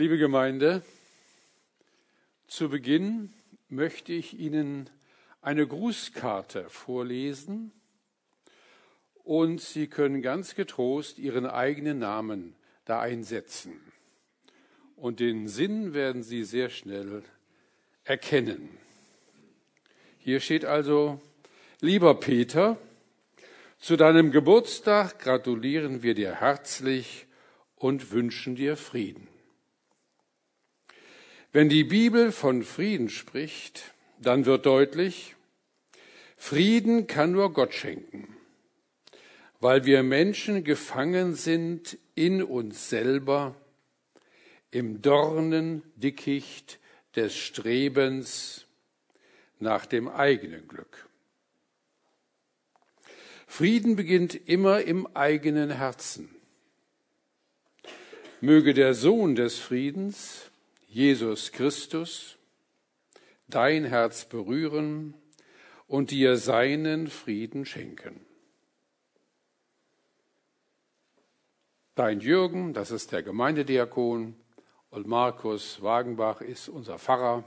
Liebe 0.00 0.16
Gemeinde, 0.16 0.82
zu 2.46 2.70
Beginn 2.70 3.34
möchte 3.68 4.14
ich 4.14 4.32
Ihnen 4.32 4.88
eine 5.42 5.66
Grußkarte 5.66 6.70
vorlesen 6.70 7.70
und 9.24 9.60
Sie 9.60 9.88
können 9.88 10.22
ganz 10.22 10.54
getrost 10.54 11.18
Ihren 11.18 11.44
eigenen 11.44 11.98
Namen 11.98 12.54
da 12.86 12.98
einsetzen. 12.98 13.78
Und 14.96 15.20
den 15.20 15.48
Sinn 15.48 15.92
werden 15.92 16.22
Sie 16.22 16.44
sehr 16.44 16.70
schnell 16.70 17.22
erkennen. 18.04 18.70
Hier 20.16 20.40
steht 20.40 20.64
also, 20.64 21.20
lieber 21.82 22.18
Peter, 22.18 22.78
zu 23.78 23.98
deinem 23.98 24.30
Geburtstag 24.30 25.18
gratulieren 25.18 26.02
wir 26.02 26.14
dir 26.14 26.36
herzlich 26.36 27.26
und 27.76 28.12
wünschen 28.12 28.56
dir 28.56 28.78
Frieden. 28.78 29.29
Wenn 31.52 31.68
die 31.68 31.82
Bibel 31.82 32.30
von 32.30 32.62
Frieden 32.62 33.08
spricht, 33.08 33.94
dann 34.20 34.46
wird 34.46 34.66
deutlich, 34.66 35.34
Frieden 36.36 37.08
kann 37.08 37.32
nur 37.32 37.52
Gott 37.52 37.74
schenken, 37.74 38.36
weil 39.58 39.84
wir 39.84 40.04
Menschen 40.04 40.62
gefangen 40.62 41.34
sind 41.34 41.98
in 42.14 42.44
uns 42.44 42.88
selber, 42.88 43.56
im 44.70 45.02
Dornendickicht 45.02 46.78
des 47.16 47.36
Strebens 47.36 48.66
nach 49.58 49.86
dem 49.86 50.06
eigenen 50.06 50.68
Glück. 50.68 51.08
Frieden 53.48 53.96
beginnt 53.96 54.36
immer 54.48 54.82
im 54.82 55.08
eigenen 55.16 55.70
Herzen. 55.70 56.32
Möge 58.40 58.72
der 58.72 58.94
Sohn 58.94 59.34
des 59.34 59.58
Friedens 59.58 60.49
Jesus 60.92 61.52
Christus, 61.52 62.36
dein 63.46 63.84
Herz 63.84 64.24
berühren 64.24 65.14
und 65.86 66.10
dir 66.10 66.36
seinen 66.36 67.06
Frieden 67.06 67.64
schenken. 67.64 68.26
Dein 71.94 72.18
Jürgen, 72.18 72.74
das 72.74 72.90
ist 72.90 73.12
der 73.12 73.22
Gemeindediakon, 73.22 74.34
und 74.90 75.06
Markus 75.06 75.80
Wagenbach 75.80 76.40
ist 76.40 76.68
unser 76.68 76.98
Pfarrer. 76.98 77.44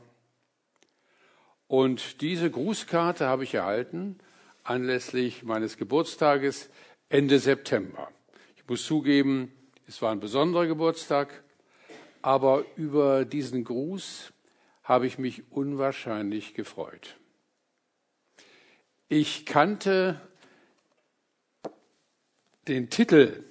Und 1.67 2.21
diese 2.21 2.49
Grußkarte 2.49 3.27
habe 3.27 3.44
ich 3.44 3.55
erhalten 3.55 4.19
anlässlich 4.64 5.44
meines 5.44 5.75
Geburtstages 5.75 6.69
Ende 7.09 7.39
September. 7.39 8.09
Ich 8.55 8.66
muss 8.69 8.86
zugeben, 8.86 9.52
es 9.86 10.02
war 10.02 10.14
ein 10.14 10.21
besonderer 10.21 10.66
Geburtstag 10.66 11.44
aber 12.23 12.66
über 12.77 13.25
diesen 13.25 13.63
Gruß 13.66 14.33
habe 14.83 15.05
ich 15.05 15.19
mich 15.19 15.52
unwahrscheinlich 15.52 16.55
gefreut. 16.55 17.17
Ich 19.09 19.45
kannte 19.45 20.19
den 22.67 22.89
Titel 22.89 23.43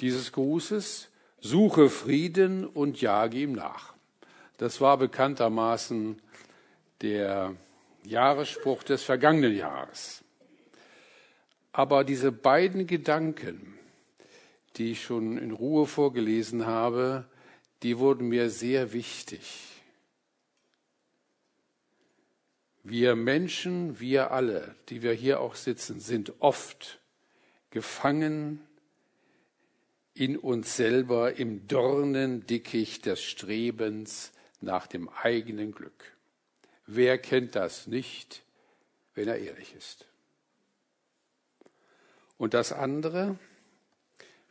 dieses 0.00 0.32
Grußes, 0.32 1.10
Suche 1.40 1.90
Frieden 1.90 2.64
und 2.64 3.02
jage 3.02 3.38
ihm 3.38 3.52
nach. 3.52 3.92
Das 4.56 4.80
war 4.80 4.96
bekanntermaßen 4.96 6.22
der 7.02 7.54
Jahresspruch 8.04 8.82
des 8.82 9.02
vergangenen 9.02 9.54
Jahres. 9.54 10.24
Aber 11.72 12.04
diese 12.04 12.32
beiden 12.32 12.86
Gedanken, 12.86 13.73
die 14.76 14.92
ich 14.92 15.02
schon 15.02 15.38
in 15.38 15.52
Ruhe 15.52 15.86
vorgelesen 15.86 16.66
habe, 16.66 17.26
die 17.82 17.98
wurden 17.98 18.28
mir 18.28 18.50
sehr 18.50 18.92
wichtig. 18.92 19.74
Wir 22.82 23.16
Menschen, 23.16 23.98
wir 24.00 24.30
alle, 24.30 24.74
die 24.88 25.02
wir 25.02 25.12
hier 25.12 25.40
auch 25.40 25.54
sitzen, 25.54 26.00
sind 26.00 26.34
oft 26.40 27.00
gefangen 27.70 28.60
in 30.14 30.36
uns 30.36 30.76
selber 30.76 31.34
im 31.34 31.66
Dornendickicht 31.66 33.06
des 33.06 33.22
Strebens 33.22 34.32
nach 34.60 34.86
dem 34.86 35.08
eigenen 35.08 35.72
Glück. 35.72 36.14
Wer 36.86 37.18
kennt 37.18 37.56
das 37.56 37.86
nicht, 37.86 38.42
wenn 39.14 39.28
er 39.28 39.38
ehrlich 39.38 39.74
ist? 39.74 40.06
Und 42.36 42.54
das 42.54 42.72
andere, 42.72 43.38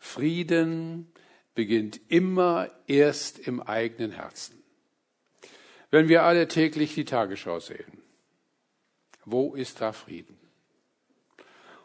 Frieden 0.03 1.07
beginnt 1.55 1.99
immer 2.09 2.69
erst 2.87 3.39
im 3.39 3.61
eigenen 3.61 4.11
Herzen. 4.11 4.61
Wenn 5.91 6.09
wir 6.09 6.23
alle 6.23 6.49
täglich 6.49 6.93
die 6.93 7.05
Tagesschau 7.05 7.61
sehen, 7.61 8.03
wo 9.23 9.55
ist 9.55 9.79
da 9.79 9.93
Frieden? 9.93 10.37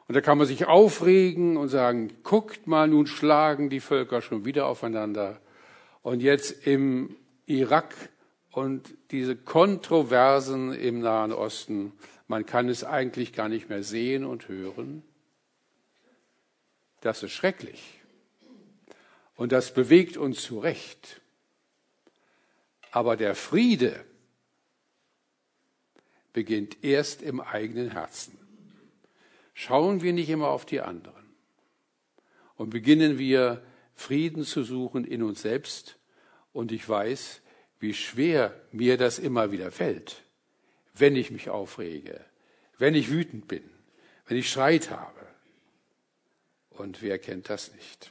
Und 0.08 0.16
da 0.16 0.20
kann 0.20 0.36
man 0.36 0.48
sich 0.48 0.66
aufregen 0.66 1.56
und 1.56 1.68
sagen, 1.68 2.12
guckt 2.24 2.66
mal, 2.66 2.88
nun 2.88 3.06
schlagen 3.06 3.70
die 3.70 3.80
Völker 3.80 4.20
schon 4.20 4.44
wieder 4.44 4.66
aufeinander. 4.66 5.40
Und 6.02 6.20
jetzt 6.20 6.66
im 6.66 7.16
Irak 7.46 7.94
und 8.50 8.94
diese 9.12 9.36
Kontroversen 9.36 10.72
im 10.72 10.98
Nahen 10.98 11.32
Osten, 11.32 11.92
man 12.26 12.44
kann 12.46 12.68
es 12.68 12.82
eigentlich 12.82 13.32
gar 13.32 13.48
nicht 13.48 13.68
mehr 13.68 13.84
sehen 13.84 14.24
und 14.24 14.48
hören. 14.48 15.04
Das 17.00 17.22
ist 17.22 17.32
schrecklich. 17.32 17.97
Und 19.38 19.52
das 19.52 19.72
bewegt 19.72 20.16
uns 20.16 20.42
zu 20.42 20.58
Recht. 20.58 21.20
Aber 22.90 23.16
der 23.16 23.36
Friede 23.36 24.04
beginnt 26.32 26.82
erst 26.82 27.22
im 27.22 27.40
eigenen 27.40 27.92
Herzen. 27.92 28.36
Schauen 29.54 30.02
wir 30.02 30.12
nicht 30.12 30.28
immer 30.28 30.48
auf 30.48 30.66
die 30.66 30.80
anderen 30.80 31.24
und 32.56 32.70
beginnen 32.70 33.16
wir 33.16 33.62
Frieden 33.94 34.42
zu 34.42 34.64
suchen 34.64 35.04
in 35.04 35.22
uns 35.22 35.42
selbst. 35.42 35.98
Und 36.52 36.72
ich 36.72 36.88
weiß, 36.88 37.40
wie 37.78 37.94
schwer 37.94 38.60
mir 38.72 38.96
das 38.96 39.20
immer 39.20 39.52
wieder 39.52 39.70
fällt, 39.70 40.24
wenn 40.94 41.14
ich 41.14 41.30
mich 41.30 41.48
aufrege, 41.48 42.24
wenn 42.76 42.96
ich 42.96 43.08
wütend 43.08 43.46
bin, 43.46 43.62
wenn 44.26 44.36
ich 44.36 44.50
Streit 44.50 44.90
habe. 44.90 45.28
Und 46.70 47.02
wer 47.02 47.20
kennt 47.20 47.48
das 47.48 47.72
nicht? 47.72 48.10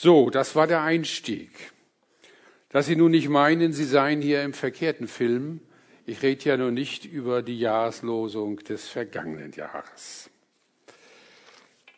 So, 0.00 0.30
das 0.30 0.54
war 0.54 0.68
der 0.68 0.82
Einstieg. 0.82 1.50
Dass 2.68 2.86
Sie 2.86 2.94
nun 2.94 3.10
nicht 3.10 3.28
meinen, 3.28 3.72
Sie 3.72 3.84
seien 3.84 4.22
hier 4.22 4.44
im 4.44 4.52
verkehrten 4.52 5.08
Film. 5.08 5.60
Ich 6.06 6.22
rede 6.22 6.44
ja 6.44 6.56
nur 6.56 6.70
nicht 6.70 7.04
über 7.04 7.42
die 7.42 7.58
Jahreslosung 7.58 8.58
des 8.58 8.86
vergangenen 8.86 9.50
Jahres. 9.50 10.30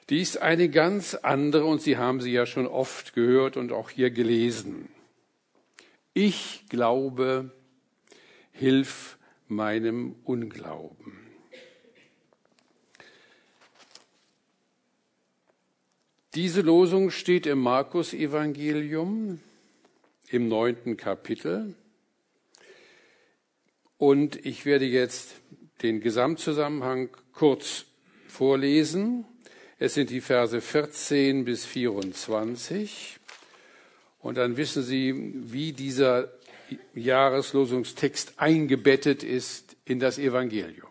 Die 0.08 0.22
ist 0.22 0.40
eine 0.40 0.70
ganz 0.70 1.14
andere 1.14 1.66
und 1.66 1.82
Sie 1.82 1.98
haben 1.98 2.22
sie 2.22 2.32
ja 2.32 2.46
schon 2.46 2.66
oft 2.66 3.12
gehört 3.12 3.58
und 3.58 3.70
auch 3.70 3.90
hier 3.90 4.10
gelesen. 4.10 4.88
Ich 6.14 6.64
glaube, 6.70 7.50
hilf 8.52 9.18
meinem 9.46 10.16
Unglauben. 10.24 11.19
Diese 16.34 16.60
Losung 16.60 17.10
steht 17.10 17.44
im 17.46 17.58
Markus-Evangelium 17.58 19.40
im 20.28 20.48
neunten 20.48 20.96
Kapitel. 20.96 21.74
Und 23.98 24.46
ich 24.46 24.64
werde 24.64 24.84
jetzt 24.84 25.34
den 25.82 26.00
Gesamtzusammenhang 26.00 27.08
kurz 27.32 27.86
vorlesen. 28.28 29.24
Es 29.80 29.94
sind 29.94 30.10
die 30.10 30.20
Verse 30.20 30.60
14 30.60 31.44
bis 31.44 31.66
24. 31.66 33.18
Und 34.20 34.38
dann 34.38 34.56
wissen 34.56 34.84
Sie, 34.84 35.32
wie 35.34 35.72
dieser 35.72 36.30
Jahreslosungstext 36.94 38.34
eingebettet 38.36 39.24
ist 39.24 39.74
in 39.84 39.98
das 39.98 40.16
Evangelium. 40.16 40.89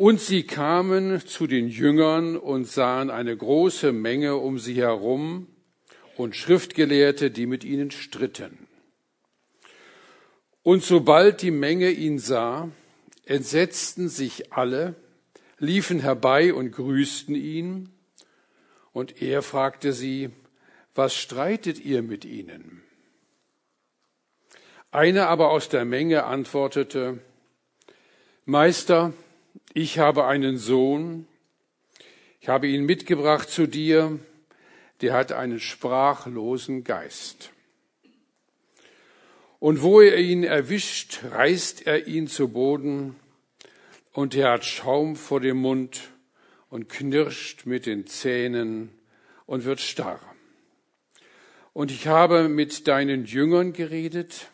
Und 0.00 0.18
sie 0.18 0.44
kamen 0.44 1.20
zu 1.26 1.46
den 1.46 1.68
Jüngern 1.68 2.38
und 2.38 2.66
sahen 2.66 3.10
eine 3.10 3.36
große 3.36 3.92
Menge 3.92 4.36
um 4.36 4.58
sie 4.58 4.76
herum 4.76 5.46
und 6.16 6.34
Schriftgelehrte, 6.34 7.30
die 7.30 7.44
mit 7.44 7.64
ihnen 7.64 7.90
stritten. 7.90 8.66
Und 10.62 10.82
sobald 10.82 11.42
die 11.42 11.50
Menge 11.50 11.90
ihn 11.90 12.18
sah, 12.18 12.70
entsetzten 13.26 14.08
sich 14.08 14.54
alle, 14.54 14.94
liefen 15.58 16.00
herbei 16.00 16.54
und 16.54 16.72
grüßten 16.72 17.34
ihn. 17.34 17.90
Und 18.92 19.20
er 19.20 19.42
fragte 19.42 19.92
sie, 19.92 20.30
was 20.94 21.14
streitet 21.14 21.78
ihr 21.78 22.00
mit 22.00 22.24
ihnen? 22.24 22.80
Einer 24.92 25.28
aber 25.28 25.50
aus 25.50 25.68
der 25.68 25.84
Menge 25.84 26.24
antwortete, 26.24 27.18
Meister, 28.46 29.12
ich 29.72 29.98
habe 29.98 30.26
einen 30.26 30.58
Sohn, 30.58 31.26
ich 32.40 32.48
habe 32.48 32.66
ihn 32.66 32.84
mitgebracht 32.84 33.48
zu 33.50 33.66
dir, 33.66 34.18
der 35.00 35.12
hat 35.12 35.32
einen 35.32 35.60
sprachlosen 35.60 36.84
Geist. 36.84 37.50
Und 39.58 39.82
wo 39.82 40.00
er 40.00 40.16
ihn 40.16 40.42
erwischt, 40.42 41.20
reißt 41.30 41.86
er 41.86 42.06
ihn 42.06 42.26
zu 42.26 42.48
Boden, 42.48 43.16
und 44.12 44.34
er 44.34 44.52
hat 44.52 44.64
Schaum 44.64 45.14
vor 45.14 45.40
dem 45.40 45.58
Mund 45.58 46.10
und 46.68 46.88
knirscht 46.88 47.64
mit 47.64 47.86
den 47.86 48.06
Zähnen 48.06 48.90
und 49.46 49.64
wird 49.64 49.80
starr. 49.80 50.20
Und 51.72 51.92
ich 51.92 52.08
habe 52.08 52.48
mit 52.48 52.88
deinen 52.88 53.24
Jüngern 53.24 53.72
geredet, 53.72 54.48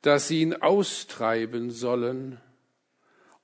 dass 0.00 0.28
sie 0.28 0.40
ihn 0.40 0.54
austreiben 0.54 1.70
sollen, 1.70 2.40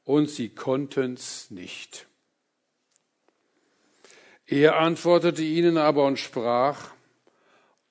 und 0.05 0.29
sie 0.29 0.49
konnten's 0.49 1.51
nicht. 1.51 2.07
Er 4.47 4.79
antwortete 4.79 5.43
ihnen 5.43 5.79
aber 5.79 6.05
und 6.05 6.19
sprach, 6.19 6.93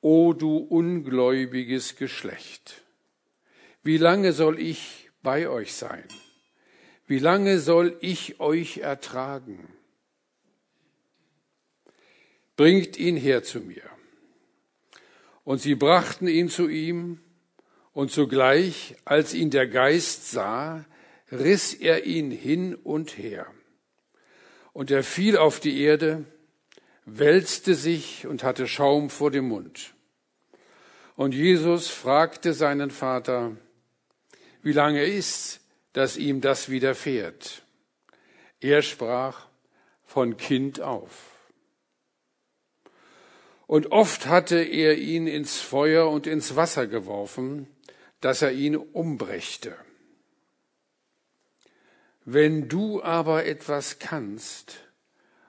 O 0.01 0.33
du 0.33 0.57
ungläubiges 0.57 1.95
Geschlecht, 1.95 2.81
wie 3.83 3.97
lange 3.97 4.33
soll 4.33 4.59
ich 4.59 5.09
bei 5.21 5.47
euch 5.47 5.73
sein? 5.73 6.07
Wie 7.07 7.19
lange 7.19 7.59
soll 7.59 7.97
ich 8.01 8.39
euch 8.39 8.77
ertragen? 8.77 9.73
Bringt 12.55 12.97
ihn 12.97 13.17
her 13.17 13.43
zu 13.43 13.59
mir. 13.59 13.83
Und 15.43 15.61
sie 15.61 15.75
brachten 15.75 16.27
ihn 16.27 16.49
zu 16.49 16.67
ihm, 16.67 17.19
und 17.93 18.11
sogleich, 18.11 18.95
als 19.03 19.33
ihn 19.33 19.49
der 19.49 19.67
Geist 19.67 20.31
sah, 20.31 20.85
riss 21.31 21.73
er 21.73 22.05
ihn 22.05 22.31
hin 22.31 22.75
und 22.75 23.17
her. 23.17 23.47
Und 24.73 24.91
er 24.91 25.03
fiel 25.03 25.37
auf 25.37 25.59
die 25.59 25.81
Erde, 25.81 26.25
wälzte 27.05 27.75
sich 27.75 28.27
und 28.27 28.43
hatte 28.43 28.67
Schaum 28.67 29.09
vor 29.09 29.31
dem 29.31 29.47
Mund. 29.47 29.93
Und 31.15 31.33
Jesus 31.33 31.87
fragte 31.87 32.53
seinen 32.53 32.89
Vater, 32.89 33.55
wie 34.61 34.71
lange 34.71 35.03
ist's, 35.03 35.59
dass 35.93 36.17
ihm 36.17 36.41
das 36.41 36.69
widerfährt. 36.69 37.63
Er 38.59 38.81
sprach 38.81 39.47
von 40.05 40.37
Kind 40.37 40.81
auf. 40.81 41.31
Und 43.67 43.91
oft 43.91 44.25
hatte 44.27 44.61
er 44.61 44.97
ihn 44.97 45.27
ins 45.27 45.59
Feuer 45.59 46.09
und 46.09 46.27
ins 46.27 46.55
Wasser 46.55 46.87
geworfen, 46.87 47.67
dass 48.19 48.41
er 48.41 48.51
ihn 48.51 48.75
umbrächte. 48.75 49.75
Wenn 52.25 52.69
du 52.69 53.01
aber 53.01 53.45
etwas 53.45 53.99
kannst, 53.99 54.77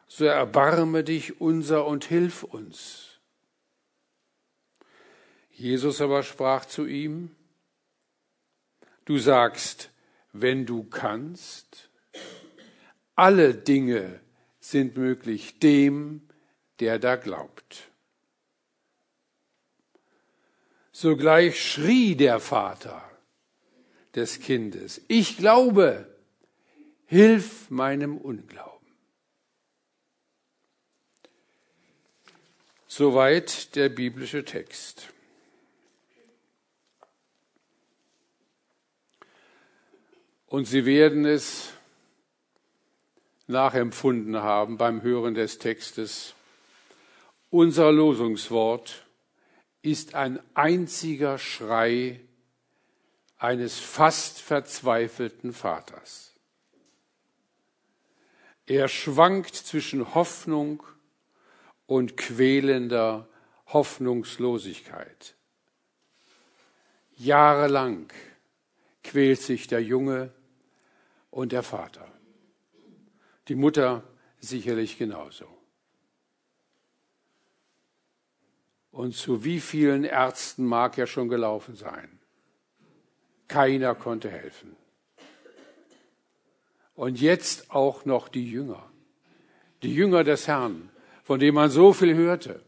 so 0.08 0.24
erbarme 0.24 1.04
dich 1.04 1.40
unser 1.40 1.86
und 1.86 2.04
hilf 2.04 2.42
uns. 2.42 3.20
Jesus 5.50 6.00
aber 6.00 6.22
sprach 6.22 6.64
zu 6.64 6.86
ihm, 6.86 7.34
Du 9.04 9.18
sagst, 9.18 9.90
wenn 10.32 10.64
du 10.64 10.84
kannst. 10.84 11.90
Alle 13.14 13.54
Dinge 13.54 14.20
sind 14.60 14.96
möglich 14.96 15.58
dem, 15.58 16.28
der 16.80 16.98
da 16.98 17.16
glaubt. 17.16 17.90
Sogleich 20.92 21.60
schrie 21.60 22.14
der 22.14 22.38
Vater 22.38 23.02
des 24.14 24.40
Kindes, 24.40 25.00
ich 25.08 25.36
glaube, 25.36 26.11
hilf 27.12 27.68
meinem 27.68 28.16
Unglauben. 28.16 28.88
Soweit 32.86 33.76
der 33.76 33.90
biblische 33.90 34.46
Text. 34.46 35.12
Und 40.46 40.64
Sie 40.64 40.86
werden 40.86 41.26
es 41.26 41.74
nachempfunden 43.46 44.38
haben 44.38 44.78
beim 44.78 45.02
Hören 45.02 45.34
des 45.34 45.58
Textes. 45.58 46.32
Unser 47.50 47.92
Losungswort 47.92 49.06
ist 49.82 50.14
ein 50.14 50.40
einziger 50.54 51.36
Schrei 51.36 52.20
eines 53.36 53.78
fast 53.78 54.40
verzweifelten 54.40 55.52
Vaters. 55.52 56.31
Er 58.72 58.88
schwankt 58.88 59.54
zwischen 59.54 60.14
Hoffnung 60.14 60.82
und 61.84 62.16
quälender 62.16 63.28
Hoffnungslosigkeit. 63.66 65.34
Jahrelang 67.18 68.10
quält 69.04 69.42
sich 69.42 69.66
der 69.66 69.82
Junge 69.82 70.32
und 71.30 71.52
der 71.52 71.62
Vater. 71.62 72.10
Die 73.48 73.56
Mutter 73.56 74.04
sicherlich 74.40 74.96
genauso. 74.96 75.54
Und 78.90 79.14
zu 79.14 79.44
wie 79.44 79.60
vielen 79.60 80.04
Ärzten 80.04 80.64
mag 80.64 80.96
er 80.96 81.06
schon 81.06 81.28
gelaufen 81.28 81.76
sein? 81.76 82.20
Keiner 83.48 83.94
konnte 83.94 84.30
helfen. 84.30 84.74
Und 86.94 87.20
jetzt 87.20 87.70
auch 87.70 88.04
noch 88.04 88.28
die 88.28 88.50
Jünger, 88.50 88.90
die 89.82 89.94
Jünger 89.94 90.24
des 90.24 90.46
Herrn, 90.46 90.90
von 91.24 91.40
denen 91.40 91.54
man 91.54 91.70
so 91.70 91.92
viel 91.92 92.14
hörte. 92.14 92.62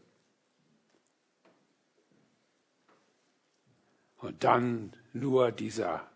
Und 4.17 4.43
dann 4.43 4.93
nur 5.13 5.51
dieser 5.51 6.09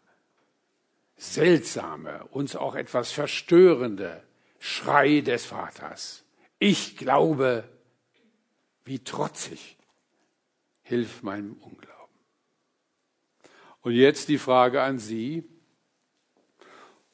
seltsame, 1.17 2.25
uns 2.31 2.55
auch 2.55 2.75
etwas 2.75 3.11
verstörende 3.11 4.23
Schrei 4.57 5.21
des 5.21 5.45
Vaters. 5.45 6.23
Ich 6.57 6.97
glaube, 6.97 7.63
wie 8.85 8.99
trotzig, 8.99 9.77
hilf 10.81 11.21
meinem 11.21 11.53
Unglauben. 11.53 12.15
Und 13.81 13.93
jetzt 13.93 14.27
die 14.29 14.37
Frage 14.37 14.81
an 14.81 14.97
Sie, 14.97 15.47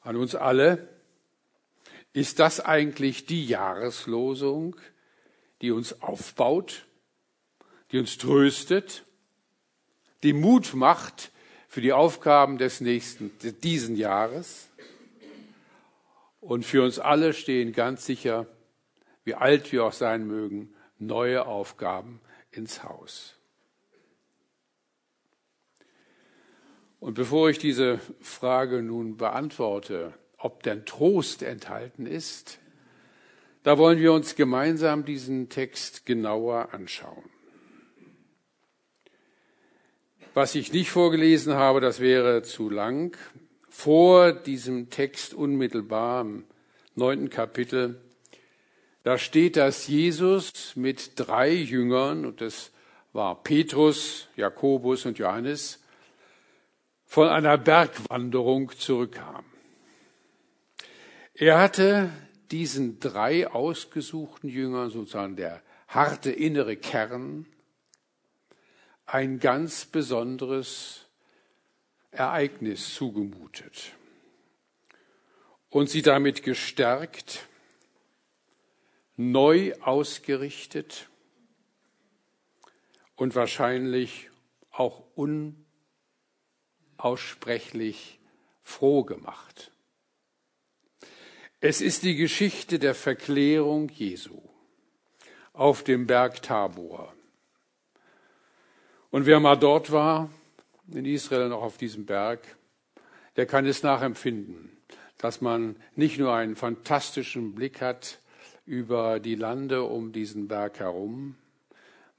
an 0.06 0.16
uns 0.16 0.34
alle. 0.34 0.88
Ist 2.12 2.38
das 2.38 2.60
eigentlich 2.60 3.26
die 3.26 3.44
Jahreslosung, 3.44 4.76
die 5.60 5.70
uns 5.70 6.00
aufbaut, 6.00 6.86
die 7.92 7.98
uns 7.98 8.16
tröstet, 8.16 9.04
die 10.22 10.32
Mut 10.32 10.74
macht, 10.74 11.30
für 11.68 11.82
die 11.82 11.92
Aufgaben 11.92 12.56
des 12.56 12.80
nächsten, 12.80 13.30
diesen 13.62 13.96
Jahres. 13.96 14.70
Und 16.40 16.64
für 16.64 16.82
uns 16.82 16.98
alle 16.98 17.34
stehen 17.34 17.72
ganz 17.72 18.06
sicher, 18.06 18.46
wie 19.24 19.34
alt 19.34 19.72
wir 19.72 19.84
auch 19.84 19.92
sein 19.92 20.26
mögen, 20.26 20.74
neue 20.98 21.44
Aufgaben 21.44 22.20
ins 22.50 22.82
Haus. 22.82 23.35
Und 26.98 27.14
bevor 27.14 27.50
ich 27.50 27.58
diese 27.58 28.00
Frage 28.20 28.82
nun 28.82 29.16
beantworte, 29.16 30.14
ob 30.38 30.62
denn 30.62 30.86
Trost 30.86 31.42
enthalten 31.42 32.06
ist, 32.06 32.58
da 33.62 33.78
wollen 33.78 33.98
wir 33.98 34.12
uns 34.12 34.36
gemeinsam 34.36 35.04
diesen 35.04 35.48
Text 35.48 36.06
genauer 36.06 36.72
anschauen. 36.72 37.28
Was 40.34 40.54
ich 40.54 40.72
nicht 40.72 40.90
vorgelesen 40.90 41.54
habe, 41.54 41.80
das 41.80 41.98
wäre 41.98 42.42
zu 42.42 42.70
lang. 42.70 43.16
Vor 43.68 44.32
diesem 44.32 44.90
Text 44.90 45.34
unmittelbar 45.34 46.20
im 46.20 46.44
neunten 46.94 47.30
Kapitel, 47.30 48.00
da 49.02 49.18
steht, 49.18 49.56
dass 49.56 49.86
Jesus 49.88 50.76
mit 50.76 51.12
drei 51.16 51.52
Jüngern, 51.52 52.26
und 52.26 52.40
das 52.40 52.70
war 53.12 53.42
Petrus, 53.42 54.28
Jakobus 54.36 55.06
und 55.06 55.18
Johannes, 55.18 55.82
von 57.06 57.28
einer 57.28 57.56
Bergwanderung 57.56 58.72
zurückkam. 58.76 59.44
Er 61.34 61.58
hatte 61.58 62.10
diesen 62.50 63.00
drei 63.00 63.48
ausgesuchten 63.48 64.48
Jüngern, 64.50 64.90
sozusagen 64.90 65.36
der 65.36 65.62
harte 65.88 66.30
innere 66.30 66.76
Kern, 66.76 67.46
ein 69.06 69.38
ganz 69.38 69.86
besonderes 69.86 71.06
Ereignis 72.10 72.94
zugemutet 72.94 73.92
und 75.70 75.90
sie 75.90 76.02
damit 76.02 76.42
gestärkt, 76.42 77.46
neu 79.16 79.74
ausgerichtet 79.80 81.08
und 83.14 83.34
wahrscheinlich 83.34 84.30
auch 84.70 85.04
unaussprechlich 86.98 88.18
froh 88.62 89.04
gemacht. 89.04 89.70
Es 91.60 91.80
ist 91.80 92.02
die 92.02 92.16
Geschichte 92.16 92.78
der 92.78 92.94
Verklärung 92.94 93.88
Jesu 93.88 94.40
auf 95.52 95.82
dem 95.82 96.06
Berg 96.06 96.42
Tabor. 96.42 97.14
Und 99.10 99.26
wer 99.26 99.40
mal 99.40 99.56
dort 99.56 99.90
war, 99.90 100.28
in 100.92 101.04
Israel 101.06 101.48
noch 101.48 101.62
auf 101.62 101.78
diesem 101.78 102.04
Berg, 102.04 102.56
der 103.36 103.46
kann 103.46 103.66
es 103.66 103.82
nachempfinden, 103.82 104.76
dass 105.18 105.40
man 105.40 105.76
nicht 105.94 106.18
nur 106.18 106.34
einen 106.34 106.56
fantastischen 106.56 107.54
Blick 107.54 107.80
hat 107.80 108.18
über 108.66 109.20
die 109.20 109.34
Lande 109.34 109.84
um 109.84 110.12
diesen 110.12 110.48
Berg 110.48 110.80
herum, 110.80 111.36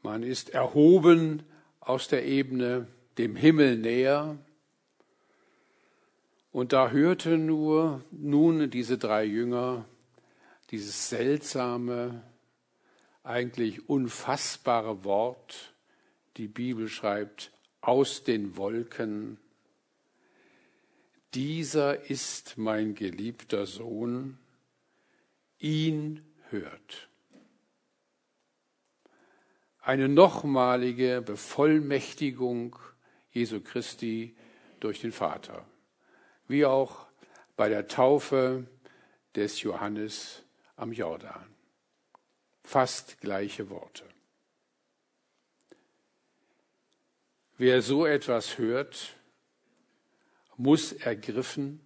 man 0.01 0.24
ist 0.24 0.51
erhoben 0.51 1.43
aus 1.79 2.07
der 2.07 2.25
Ebene 2.25 2.88
dem 3.17 3.36
Himmel 3.36 3.77
näher. 3.77 4.38
Und 6.58 6.74
da 6.74 6.90
hörte 6.90 7.38
nur 7.38 8.04
nun 8.10 8.72
diese 8.72 8.98
drei 8.98 9.26
Jünger 9.26 9.86
dieses 10.72 11.08
seltsame, 11.08 12.24
eigentlich 13.22 13.88
unfassbare 13.88 15.04
Wort, 15.04 15.76
die 16.38 16.48
Bibel 16.48 16.88
schreibt, 16.90 17.52
aus 17.82 18.24
den 18.24 18.58
Wolken. 18.58 19.38
Dieser 21.36 22.10
ist 22.10 22.58
mein 22.58 22.96
geliebter 22.96 23.68
Sohn, 23.68 24.40
ihn 25.60 26.26
hört. 26.50 27.08
Eine 29.80 30.10
nochmalige 30.10 31.22
Bevollmächtigung 31.24 32.76
Jesu 33.32 33.62
Christi 33.62 34.36
durch 34.80 35.02
den 35.02 35.12
Vater, 35.12 35.64
wie 36.48 36.66
auch 36.66 37.08
bei 37.56 37.70
der 37.70 37.88
Taufe 37.88 38.68
des 39.36 39.62
Johannes 39.62 40.44
am 40.75 40.92
Jordan. 40.92 41.56
Fast 42.63 43.20
gleiche 43.22 43.70
Worte. 43.70 44.06
Wer 47.58 47.82
so 47.82 48.06
etwas 48.06 48.58
hört, 48.58 49.16
muss 50.58 50.92
ergriffen 50.92 51.82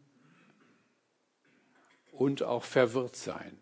und 2.12 2.44
auch 2.44 2.63
verwirrt 2.63 3.15
sein. 3.15 3.62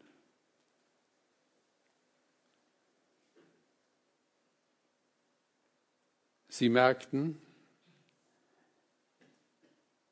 Sie 6.48 6.68
merkten, 6.68 7.40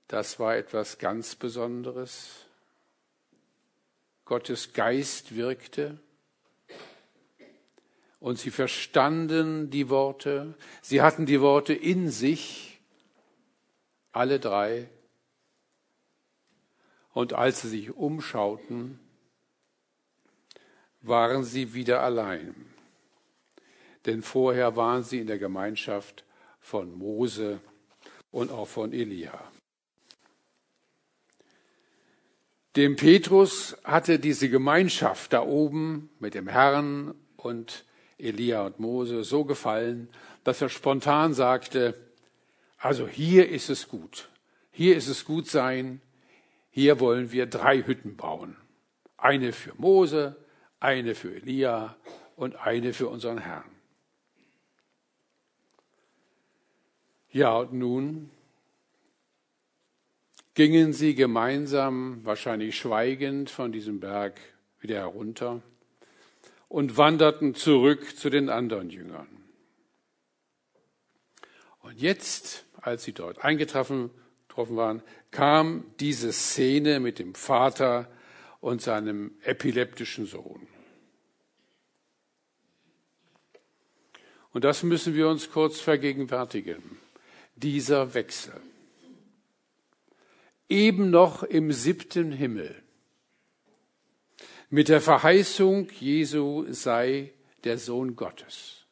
das 0.08 0.40
war 0.40 0.56
etwas 0.56 0.98
ganz 0.98 1.36
Besonderes. 1.36 2.46
Gottes 4.26 4.74
Geist 4.74 5.36
wirkte 5.36 6.00
und 8.20 8.40
sie 8.40 8.52
verstanden 8.52 9.70
die 9.70 9.90
Worte, 9.90 10.56
sie 10.82 11.02
hatten 11.02 11.26
die 11.26 11.42
Worte 11.42 11.74
in 11.74 12.10
sich, 12.10 12.80
alle 14.12 14.40
drei. 14.40 14.90
Und 17.14 17.34
als 17.34 17.62
sie 17.62 17.70
sich 17.70 17.92
umschauten, 17.96 19.00
waren 21.02 21.44
sie 21.44 21.74
wieder 21.74 22.02
allein. 22.02 22.54
Denn 24.06 24.22
vorher 24.22 24.76
waren 24.76 25.04
sie 25.04 25.20
in 25.20 25.28
der 25.28 25.40
Gemeinschaft 25.40 26.26
von 26.60 26.98
Mose 26.98 27.60
und 28.32 28.52
auch 28.52 28.68
von 28.68 28.94
Elia. 28.94 29.40
Dem 32.78 32.96
Petrus 32.96 33.76
hatte 33.84 34.20
diese 34.20 34.50
Gemeinschaft 34.50 35.34
da 35.34 35.42
oben 35.42 36.12
mit 36.20 36.36
dem 36.36 36.48
Herrn 36.48 37.16
und 37.36 37.86
Elia 38.20 38.68
und 38.68 38.80
Mose 38.80 39.24
so 39.24 39.46
gefallen, 39.46 40.10
dass 40.44 40.62
er 40.62 40.70
spontan 40.70 41.34
sagte, 41.34 41.96
also 42.78 43.08
hier 43.08 43.50
ist 43.50 43.72
es 43.72 43.88
gut, 43.88 44.30
hier 44.70 44.96
ist 44.96 45.08
es 45.08 45.26
gut 45.26 45.48
sein, 45.48 46.02
hier 46.70 47.00
wollen 47.00 47.32
wir 47.32 47.48
drei 47.48 47.82
Hütten 47.82 48.16
bauen. 48.16 48.56
Eine 49.18 49.54
für 49.54 49.74
Mose, 49.78 50.36
eine 50.80 51.16
für 51.16 51.34
Elia 51.34 51.96
und 52.36 52.58
eine 52.58 52.94
für 52.94 53.08
unseren 53.08 53.40
Herrn. 53.40 53.72
Ja, 57.32 57.58
und 57.58 57.74
nun 57.74 58.30
gingen 60.58 60.92
sie 60.92 61.14
gemeinsam, 61.14 62.26
wahrscheinlich 62.26 62.76
schweigend, 62.76 63.52
von 63.52 63.72
diesem 63.72 64.00
Berg 64.00 64.42
wieder 64.80 64.96
herunter 64.96 65.62
und 66.68 66.98
wanderten 66.98 67.54
zurück 67.54 68.18
zu 68.18 68.32
den 68.32 68.50
anderen 68.50 68.90
Jüngern. 68.90 69.28
Und 71.84 72.02
jetzt, 72.02 72.66
als 72.82 73.04
sie 73.04 73.14
dort 73.14 73.44
eingetroffen 73.44 74.10
waren, 74.56 75.04
kam 75.30 75.86
diese 76.00 76.34
Szene 76.34 77.00
mit 77.00 77.20
dem 77.20 77.36
Vater 77.36 78.12
und 78.60 78.82
seinem 78.82 79.34
epileptischen 79.44 80.26
Sohn. 80.26 80.68
Und 84.54 84.64
das 84.64 84.82
müssen 84.82 85.14
wir 85.14 85.30
uns 85.30 85.52
kurz 85.52 85.80
vergegenwärtigen. 85.80 86.82
Dieser 87.56 88.16
Wechsel. 88.16 88.60
Eben 90.70 91.10
noch 91.10 91.44
im 91.44 91.72
siebten 91.72 92.32
Himmel 92.32 92.84
mit 94.70 94.90
der 94.90 95.00
Verheißung, 95.02 95.90
Jesu 96.00 96.66
sei 96.72 97.34
der 97.64 97.78
Sohn 97.78 98.16
Gottes. 98.16 98.86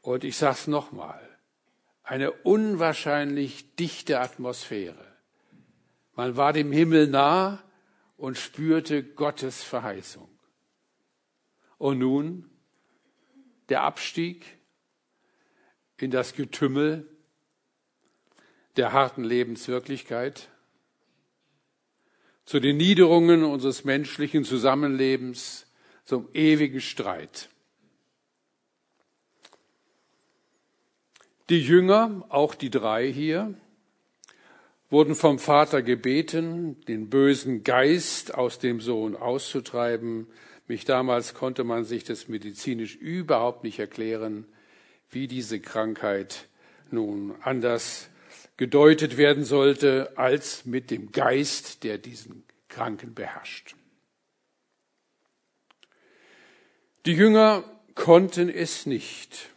Und 0.00 0.24
ich 0.24 0.36
sage 0.36 0.54
es 0.54 0.66
nochmal, 0.66 1.20
eine 2.02 2.32
unwahrscheinlich 2.32 3.74
dichte 3.76 4.20
Atmosphäre. 4.20 5.06
Man 6.14 6.36
war 6.36 6.54
dem 6.54 6.72
Himmel 6.72 7.08
nah 7.08 7.62
und 8.16 8.38
spürte 8.38 9.04
Gottes 9.04 9.62
Verheißung. 9.62 10.30
Und 11.76 11.98
nun 11.98 12.50
der 13.68 13.82
Abstieg 13.82 14.58
in 15.98 16.10
das 16.10 16.34
Getümmel 16.34 17.17
der 18.78 18.92
harten 18.92 19.24
Lebenswirklichkeit 19.24 20.48
zu 22.44 22.60
den 22.60 22.78
Niederungen 22.78 23.44
unseres 23.44 23.84
menschlichen 23.84 24.44
Zusammenlebens, 24.44 25.66
zum 26.04 26.28
ewigen 26.32 26.80
Streit. 26.80 27.50
Die 31.50 31.60
Jünger, 31.60 32.24
auch 32.30 32.54
die 32.54 32.70
drei 32.70 33.12
hier, 33.12 33.52
wurden 34.88 35.14
vom 35.14 35.38
Vater 35.38 35.82
gebeten, 35.82 36.80
den 36.86 37.10
bösen 37.10 37.64
Geist 37.64 38.34
aus 38.34 38.58
dem 38.58 38.80
Sohn 38.80 39.14
auszutreiben. 39.16 40.28
Mich 40.66 40.86
damals 40.86 41.34
konnte 41.34 41.64
man 41.64 41.84
sich 41.84 42.04
das 42.04 42.28
medizinisch 42.28 42.96
überhaupt 42.96 43.64
nicht 43.64 43.78
erklären, 43.78 44.46
wie 45.10 45.26
diese 45.26 45.60
Krankheit 45.60 46.48
nun 46.90 47.34
anders 47.42 48.08
gedeutet 48.58 49.16
werden 49.16 49.44
sollte 49.44 50.18
als 50.18 50.66
mit 50.66 50.90
dem 50.90 51.12
Geist, 51.12 51.84
der 51.84 51.96
diesen 51.96 52.44
Kranken 52.68 53.14
beherrscht. 53.14 53.74
Die 57.06 57.14
Jünger 57.14 57.64
konnten 57.94 58.50
es 58.50 58.84
nicht. 58.84 59.48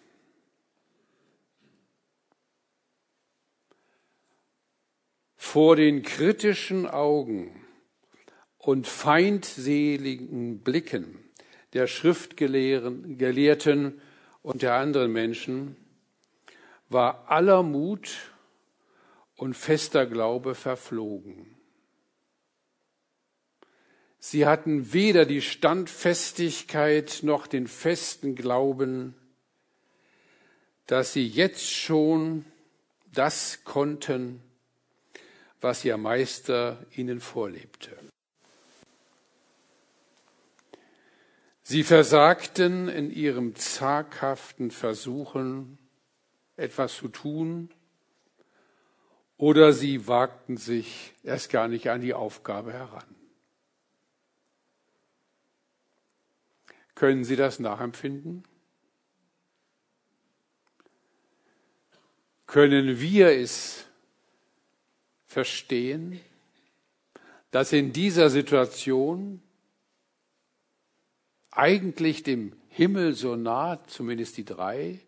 Vor 5.35 5.75
den 5.75 6.03
kritischen 6.03 6.87
Augen 6.87 7.65
und 8.57 8.87
feindseligen 8.87 10.59
Blicken 10.59 11.17
der 11.73 11.87
Schriftgelehrten 11.87 13.99
und 14.43 14.61
der 14.61 14.75
anderen 14.75 15.11
Menschen 15.11 15.75
war 16.89 17.29
aller 17.29 17.63
Mut 17.63 18.31
und 19.41 19.55
fester 19.55 20.05
Glaube 20.05 20.53
verflogen. 20.53 21.47
Sie 24.19 24.45
hatten 24.45 24.93
weder 24.93 25.25
die 25.25 25.41
Standfestigkeit 25.41 27.21
noch 27.23 27.47
den 27.47 27.65
festen 27.65 28.35
Glauben, 28.35 29.15
dass 30.85 31.13
sie 31.13 31.25
jetzt 31.25 31.67
schon 31.67 32.45
das 33.11 33.63
konnten, 33.63 34.43
was 35.59 35.83
ihr 35.85 35.97
Meister 35.97 36.85
ihnen 36.95 37.19
vorlebte. 37.19 37.97
Sie 41.63 41.83
versagten 41.83 42.89
in 42.89 43.09
ihrem 43.09 43.55
zaghaften 43.55 44.69
Versuchen, 44.69 45.79
etwas 46.57 46.95
zu 46.95 47.07
tun, 47.07 47.71
oder 49.41 49.73
sie 49.73 50.07
wagten 50.07 50.55
sich 50.55 51.13
erst 51.23 51.49
gar 51.49 51.67
nicht 51.67 51.89
an 51.89 51.99
die 51.99 52.13
Aufgabe 52.13 52.73
heran. 52.73 53.15
Können 56.93 57.23
Sie 57.23 57.35
das 57.35 57.57
nachempfinden? 57.57 58.43
Können 62.45 62.99
wir 62.99 63.29
es 63.29 63.87
verstehen, 65.25 66.21
dass 67.49 67.73
in 67.73 67.93
dieser 67.93 68.29
Situation 68.29 69.41
eigentlich 71.49 72.21
dem 72.21 72.55
Himmel 72.69 73.15
so 73.15 73.35
nah, 73.35 73.83
zumindest 73.87 74.37
die 74.37 74.45
drei, 74.45 74.99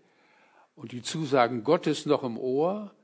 und 0.76 0.92
die 0.92 1.04
Zusagen 1.04 1.64
Gottes 1.64 2.08
noch 2.08 2.24
im 2.24 2.40
Ohr, 2.40 2.96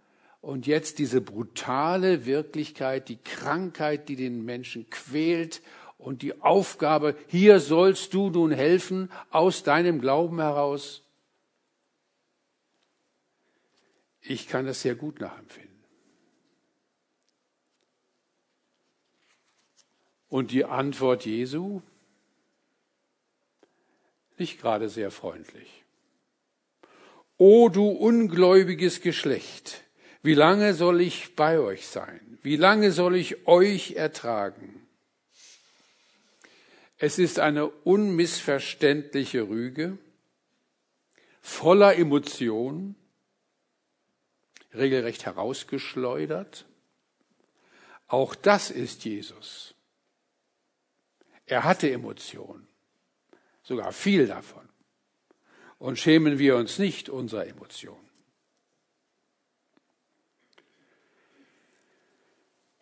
und 0.41 0.67
jetzt 0.67 0.99
diese 0.99 1.21
brutale 1.21 2.25
Wirklichkeit, 2.25 3.09
die 3.09 3.17
Krankheit, 3.17 4.09
die 4.09 4.15
den 4.15 4.45
Menschen 4.45 4.89
quält 4.89 5.61
und 5.97 6.21
die 6.21 6.41
Aufgabe, 6.41 7.15
hier 7.27 7.59
sollst 7.59 8.13
du 8.13 8.29
nun 8.29 8.51
helfen 8.51 9.11
aus 9.31 9.63
deinem 9.63 9.99
Glauben 9.99 10.39
heraus. 10.39 11.03
Ich 14.21 14.47
kann 14.47 14.65
das 14.65 14.81
sehr 14.81 14.95
gut 14.95 15.19
nachempfinden. 15.19 15.69
Und 20.29 20.51
die 20.51 20.63
Antwort 20.63 21.25
Jesu? 21.25 21.81
Nicht 24.37 24.61
gerade 24.61 24.87
sehr 24.87 25.11
freundlich. 25.11 25.83
O 27.37 27.69
du 27.69 27.89
ungläubiges 27.89 29.01
Geschlecht, 29.01 29.83
wie 30.21 30.33
lange 30.33 30.73
soll 30.73 31.01
ich 31.01 31.35
bei 31.35 31.59
euch 31.59 31.87
sein? 31.87 32.37
Wie 32.41 32.57
lange 32.57 32.91
soll 32.91 33.15
ich 33.15 33.47
euch 33.47 33.91
ertragen? 33.91 34.87
Es 36.97 37.17
ist 37.17 37.39
eine 37.39 37.67
unmissverständliche 37.67 39.47
Rüge, 39.47 39.97
voller 41.41 41.95
Emotionen, 41.95 42.95
regelrecht 44.73 45.25
herausgeschleudert. 45.25 46.65
Auch 48.07 48.35
das 48.35 48.71
ist 48.71 49.05
Jesus. 49.05 49.73
Er 51.45 51.63
hatte 51.63 51.89
Emotionen, 51.89 52.67
sogar 53.63 53.93
viel 53.93 54.27
davon. 54.27 54.67
Und 55.77 55.97
schämen 55.97 56.37
wir 56.37 56.57
uns 56.57 56.77
nicht 56.77 57.07
unserer 57.07 57.47
Emotionen. 57.47 58.08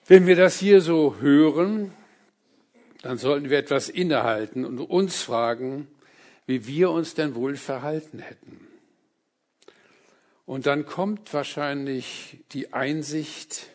Wenn 0.09 0.25
wir 0.25 0.37
das 0.37 0.57
hier 0.57 0.79
so 0.79 1.17
hören, 1.19 1.91
dann 3.01 3.17
sollten 3.17 3.49
wir 3.49 3.57
etwas 3.57 3.89
innehalten 3.89 4.63
und 4.63 4.79
uns 4.79 5.21
fragen, 5.21 5.89
wie 6.45 6.65
wir 6.65 6.91
uns 6.91 7.13
denn 7.13 7.35
wohl 7.35 7.57
verhalten 7.57 8.19
hätten. 8.19 8.65
Und 10.45 10.65
dann 10.65 10.85
kommt 10.85 11.33
wahrscheinlich 11.33 12.37
die 12.53 12.71
Einsicht, 12.71 13.67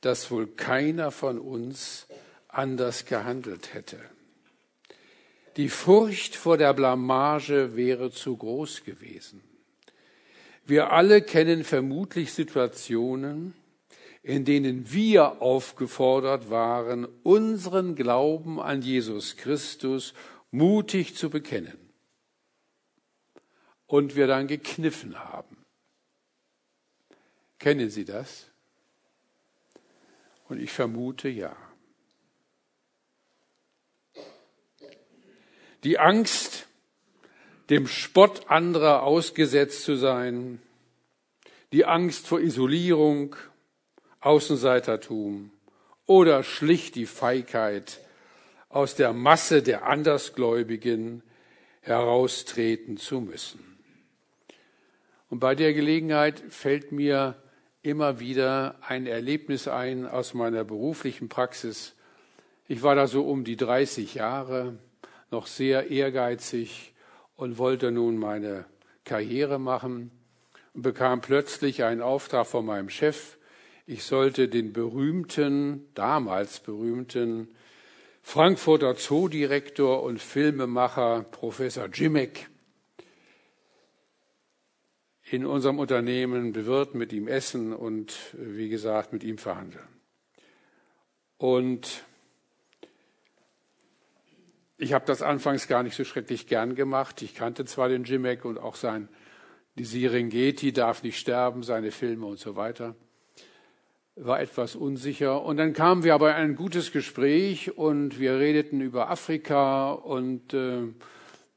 dass 0.00 0.28
wohl 0.32 0.48
keiner 0.48 1.12
von 1.12 1.38
uns 1.38 2.08
anders 2.48 3.04
gehandelt 3.04 3.74
hätte. 3.74 4.00
Die 5.56 5.68
Furcht 5.68 6.34
vor 6.34 6.58
der 6.58 6.74
Blamage 6.74 7.76
wäre 7.76 8.10
zu 8.10 8.36
groß 8.36 8.82
gewesen. 8.82 9.40
Wir 10.66 10.90
alle 10.90 11.22
kennen 11.22 11.62
vermutlich 11.62 12.32
Situationen, 12.32 13.54
in 14.24 14.46
denen 14.46 14.90
wir 14.90 15.42
aufgefordert 15.42 16.48
waren, 16.48 17.04
unseren 17.22 17.94
Glauben 17.94 18.58
an 18.58 18.80
Jesus 18.80 19.36
Christus 19.36 20.14
mutig 20.50 21.14
zu 21.14 21.28
bekennen. 21.28 21.78
Und 23.86 24.16
wir 24.16 24.26
dann 24.26 24.46
gekniffen 24.46 25.18
haben. 25.18 25.58
Kennen 27.58 27.90
Sie 27.90 28.06
das? 28.06 28.50
Und 30.48 30.58
ich 30.58 30.72
vermute 30.72 31.28
ja. 31.28 31.54
Die 35.84 35.98
Angst, 35.98 36.66
dem 37.68 37.86
Spott 37.86 38.48
anderer 38.48 39.02
ausgesetzt 39.02 39.84
zu 39.84 39.96
sein, 39.96 40.62
die 41.72 41.84
Angst 41.84 42.26
vor 42.26 42.40
Isolierung, 42.40 43.36
Außenseitertum 44.24 45.50
oder 46.06 46.42
schlicht 46.42 46.94
die 46.94 47.06
Feigheit, 47.06 48.00
aus 48.68 48.96
der 48.96 49.12
Masse 49.12 49.62
der 49.62 49.86
Andersgläubigen 49.86 51.22
heraustreten 51.82 52.96
zu 52.96 53.20
müssen. 53.20 53.78
Und 55.30 55.38
bei 55.38 55.54
der 55.54 55.74
Gelegenheit 55.74 56.42
fällt 56.48 56.90
mir 56.90 57.36
immer 57.82 58.18
wieder 58.18 58.76
ein 58.80 59.06
Erlebnis 59.06 59.68
ein 59.68 60.06
aus 60.06 60.32
meiner 60.32 60.64
beruflichen 60.64 61.28
Praxis. 61.28 61.94
Ich 62.66 62.82
war 62.82 62.94
da 62.94 63.06
so 63.06 63.24
um 63.28 63.44
die 63.44 63.56
30 63.56 64.14
Jahre, 64.14 64.78
noch 65.30 65.46
sehr 65.46 65.90
ehrgeizig 65.90 66.94
und 67.36 67.58
wollte 67.58 67.90
nun 67.90 68.16
meine 68.16 68.64
Karriere 69.04 69.58
machen 69.58 70.10
und 70.72 70.82
bekam 70.82 71.20
plötzlich 71.20 71.84
einen 71.84 72.00
Auftrag 72.00 72.46
von 72.46 72.64
meinem 72.64 72.88
Chef, 72.88 73.36
ich 73.86 74.04
sollte 74.04 74.48
den 74.48 74.72
berühmten, 74.72 75.86
damals 75.94 76.60
berühmten 76.60 77.48
Frankfurter 78.22 78.96
Zoodirektor 78.96 80.02
und 80.02 80.20
Filmemacher 80.20 81.24
Professor 81.30 81.88
Jimek 81.92 82.48
in 85.30 85.44
unserem 85.44 85.78
Unternehmen 85.78 86.52
bewirten, 86.52 86.98
mit 86.98 87.12
ihm 87.12 87.28
essen 87.28 87.74
und 87.74 88.14
wie 88.32 88.68
gesagt 88.68 89.12
mit 89.12 89.24
ihm 89.24 89.36
verhandeln. 89.36 89.88
Und 91.36 92.04
ich 94.78 94.94
habe 94.94 95.04
das 95.06 95.20
anfangs 95.20 95.68
gar 95.68 95.82
nicht 95.82 95.94
so 95.94 96.04
schrecklich 96.04 96.46
gern 96.46 96.74
gemacht. 96.74 97.20
Ich 97.20 97.34
kannte 97.34 97.64
zwar 97.66 97.88
den 97.88 98.04
Jimek 98.04 98.44
und 98.44 98.58
auch 98.58 98.76
sein, 98.76 99.08
die 99.76 99.84
Serengeti 99.84 100.72
darf 100.72 101.02
nicht 101.02 101.18
sterben, 101.18 101.62
seine 101.62 101.90
Filme 101.90 102.26
und 102.26 102.38
so 102.38 102.56
weiter 102.56 102.94
war 104.16 104.40
etwas 104.40 104.76
unsicher. 104.76 105.42
Und 105.42 105.56
dann 105.56 105.72
kamen 105.72 106.04
wir 106.04 106.14
aber 106.14 106.30
in 106.30 106.36
ein 106.36 106.56
gutes 106.56 106.92
Gespräch 106.92 107.76
und 107.76 108.20
wir 108.20 108.38
redeten 108.38 108.80
über 108.80 109.10
Afrika 109.10 109.92
und 109.92 110.54
äh, 110.54 110.82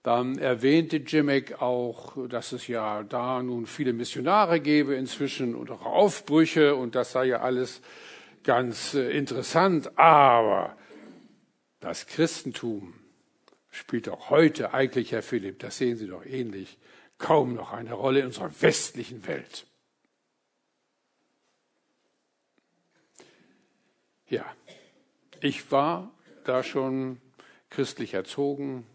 dann 0.03 0.37
erwähnte 0.37 0.97
Jimek 0.97 1.61
auch, 1.61 2.15
dass 2.29 2.53
es 2.53 2.67
ja 2.67 3.03
da 3.03 3.43
nun 3.43 3.65
viele 3.65 3.93
Missionare 3.93 4.59
gäbe 4.59 4.95
inzwischen 4.95 5.53
und 5.53 5.69
auch 5.69 5.85
Aufbrüche 5.85 6.75
und 6.75 6.95
das 6.95 7.11
sei 7.11 7.25
ja 7.25 7.41
alles 7.41 7.81
ganz 8.43 8.93
äh, 8.93 9.11
interessant. 9.11 9.97
Aber 9.99 10.75
das 11.79 12.07
Christentum 12.07 12.93
spielt 13.69 14.09
auch 14.09 14.31
heute 14.31 14.73
eigentlich, 14.73 15.11
Herr 15.11 15.21
Philipp, 15.21 15.59
das 15.59 15.77
sehen 15.77 15.97
Sie 15.97 16.07
doch 16.07 16.25
ähnlich, 16.25 16.79
kaum 17.19 17.53
noch 17.53 17.71
eine 17.71 17.93
Rolle 17.93 18.21
in 18.21 18.27
unserer 18.27 18.51
westlichen 18.61 19.27
Welt. 19.27 19.66
Ja, 24.29 24.45
ich 25.39 25.71
war 25.71 26.11
da 26.43 26.61
schon 26.61 27.21
christlich 27.69 28.13
erzogen 28.13 28.85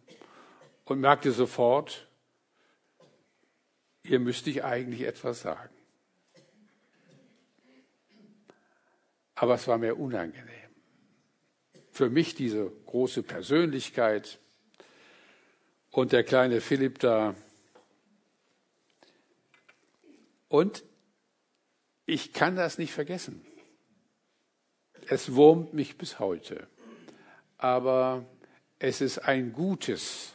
und 0.85 1.01
merkte 1.01 1.33
sofort, 1.33 2.07
hier 4.05 4.21
müsste 4.21 4.51
ich 4.51 4.64
eigentlich 4.64 5.03
etwas 5.03 5.40
sagen. 5.40 5.75
Aber 9.35 9.55
es 9.55 9.66
war 9.66 9.79
mir 9.79 9.99
unangenehm. 9.99 10.71
Für 11.90 12.11
mich 12.11 12.35
diese 12.35 12.71
große 12.87 13.23
Persönlichkeit 13.23 14.38
und 15.90 16.12
der 16.12 16.25
kleine 16.25 16.61
Philipp 16.61 16.99
da. 16.99 17.35
Und 20.49 20.85
ich 22.05 22.33
kann 22.33 22.57
das 22.57 22.77
nicht 22.77 22.92
vergessen. 22.92 23.47
Es 25.09 25.35
wurmt 25.35 25.75
mich 25.75 25.99
bis 25.99 26.19
heute. 26.19 26.67
Aber 27.59 28.25
es 28.79 29.01
ist 29.01 29.19
ein 29.19 29.53
gutes 29.53 30.35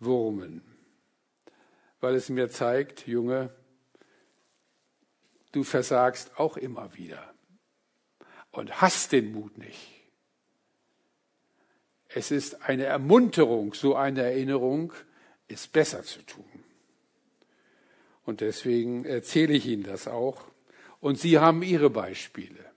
Wurmen, 0.00 0.62
weil 2.00 2.14
es 2.14 2.28
mir 2.28 2.48
zeigt, 2.48 3.06
Junge, 3.06 3.52
du 5.52 5.64
versagst 5.64 6.38
auch 6.38 6.56
immer 6.56 6.94
wieder 6.96 7.34
und 8.52 8.80
hast 8.80 9.12
den 9.12 9.32
Mut 9.32 9.58
nicht. 9.58 9.98
Es 12.08 12.30
ist 12.30 12.62
eine 12.62 12.84
Ermunterung, 12.84 13.74
so 13.74 13.94
eine 13.94 14.22
Erinnerung, 14.22 14.92
es 15.48 15.66
besser 15.66 16.02
zu 16.04 16.22
tun. 16.22 16.64
Und 18.24 18.40
deswegen 18.40 19.04
erzähle 19.04 19.54
ich 19.54 19.66
Ihnen 19.66 19.82
das 19.82 20.06
auch. 20.06 20.46
Und 21.00 21.18
Sie 21.18 21.38
haben 21.38 21.62
Ihre 21.62 21.90
Beispiele. 21.90 22.67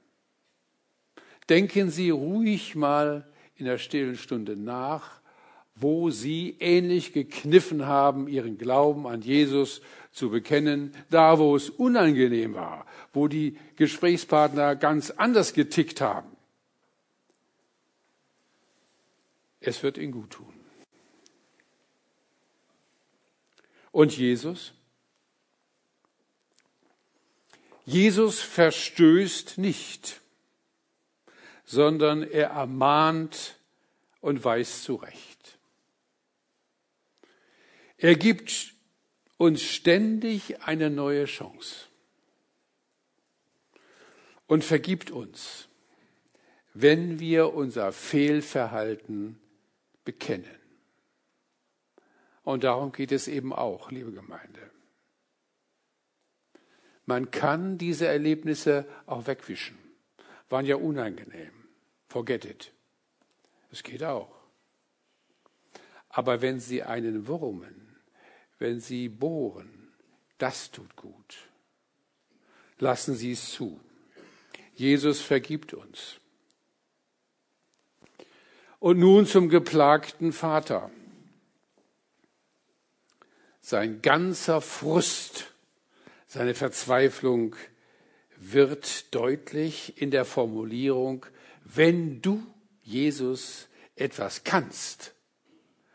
Denken 1.49 1.89
Sie 1.89 2.10
ruhig 2.10 2.75
mal 2.75 3.27
in 3.56 3.65
der 3.65 3.77
stillen 3.77 4.17
Stunde 4.17 4.56
nach, 4.56 5.21
wo 5.75 6.10
sie 6.10 6.58
ähnlich 6.60 7.13
gekniffen 7.13 7.86
haben, 7.86 8.27
ihren 8.27 8.58
Glauben 8.58 9.08
an 9.08 9.21
Jesus 9.21 9.82
zu 10.12 10.30
bekennen, 10.30 10.93
da 11.10 11.39
wo 11.39 11.56
es 11.56 11.69
unangenehm 11.69 12.54
war, 12.54 12.86
wo 13.13 13.27
die 13.27 13.58
Gesprächspartner 13.77 14.75
ganz 14.75 15.12
anders 15.12 15.54
getickt 15.54 16.01
haben. 16.01 16.30
Es 19.60 19.84
wird 19.84 19.97
ihnen 19.97 20.12
gut 20.12 20.32
tun. 20.32 20.54
Und 23.91 24.17
Jesus? 24.17 24.73
Jesus 27.86 28.39
verstößt 28.39 29.58
nicht, 29.58 30.21
sondern 31.72 32.24
er 32.24 32.50
ermahnt 32.50 33.56
und 34.20 34.44
weist 34.44 34.84
zurecht. 34.84 35.58
Er 37.96 38.16
gibt 38.16 38.74
uns 39.38 39.62
ständig 39.62 40.64
eine 40.64 40.90
neue 40.90 41.24
Chance 41.24 41.86
und 44.48 44.66
vergibt 44.66 45.12
uns, 45.12 45.70
wenn 46.74 47.22
wir 47.22 47.54
unser 47.54 47.94
Fehlverhalten 47.94 49.40
bekennen. 50.04 50.60
Und 52.44 52.66
darum 52.66 52.92
geht 52.92 53.14
es 53.14 53.30
eben 53.30 53.54
auch, 53.54 53.92
liebe 53.92 54.12
Gemeinde. 54.12 54.72
Man 57.06 57.32
kann 57.32 57.78
diese 57.78 58.08
Erlebnisse 58.08 58.86
auch 59.06 59.26
wegwischen. 59.26 59.78
Waren 60.50 60.66
ja 60.66 60.76
unangenehm. 60.76 61.61
Forget 62.12 62.43
it. 62.43 62.74
Es 63.71 63.84
geht 63.84 64.04
auch. 64.04 64.36
Aber 66.10 66.41
wenn 66.41 66.60
sie 66.60 66.84
einen 66.84 67.26
wurmen, 67.26 67.95
wenn 68.60 68.82
sie 68.82 69.08
bohren, 69.08 69.93
das 70.38 70.71
tut 70.71 70.93
gut. 70.97 71.38
Lassen 72.80 73.15
Sie 73.15 73.32
es 73.32 73.54
zu. 73.54 73.80
Jesus 74.76 75.21
vergibt 75.21 75.74
uns. 75.74 76.19
Und 78.80 79.00
nun 79.00 79.26
zum 79.26 79.47
geplagten 79.47 80.34
Vater. 80.34 80.91
Sein 83.62 84.02
ganzer 84.02 84.60
Frust, 84.60 85.54
seine 86.28 86.56
Verzweiflung 86.56 87.56
wird 88.36 89.15
deutlich 89.15 90.02
in 90.02 90.12
der 90.12 90.26
Formulierung, 90.26 91.26
wenn 91.76 92.22
du, 92.22 92.44
Jesus, 92.84 93.70
etwas 93.96 94.44
kannst, 94.44 95.14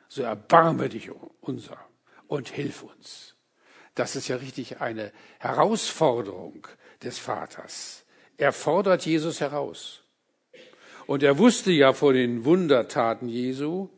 so 0.08 0.22
erbarme 0.22 0.88
dich 0.88 1.10
unser 1.40 1.78
und 2.26 2.48
hilf 2.48 2.82
uns. 2.82 3.34
Das 3.94 4.16
ist 4.16 4.28
ja 4.28 4.36
richtig 4.36 4.80
eine 4.80 5.12
Herausforderung 5.38 6.66
des 7.02 7.18
Vaters. 7.18 8.04
Er 8.36 8.52
fordert 8.52 9.06
Jesus 9.06 9.40
heraus. 9.40 10.02
Und 11.06 11.22
er 11.22 11.38
wusste 11.38 11.70
ja 11.70 11.92
vor 11.92 12.12
den 12.12 12.44
Wundertaten 12.44 13.28
Jesu 13.28 13.88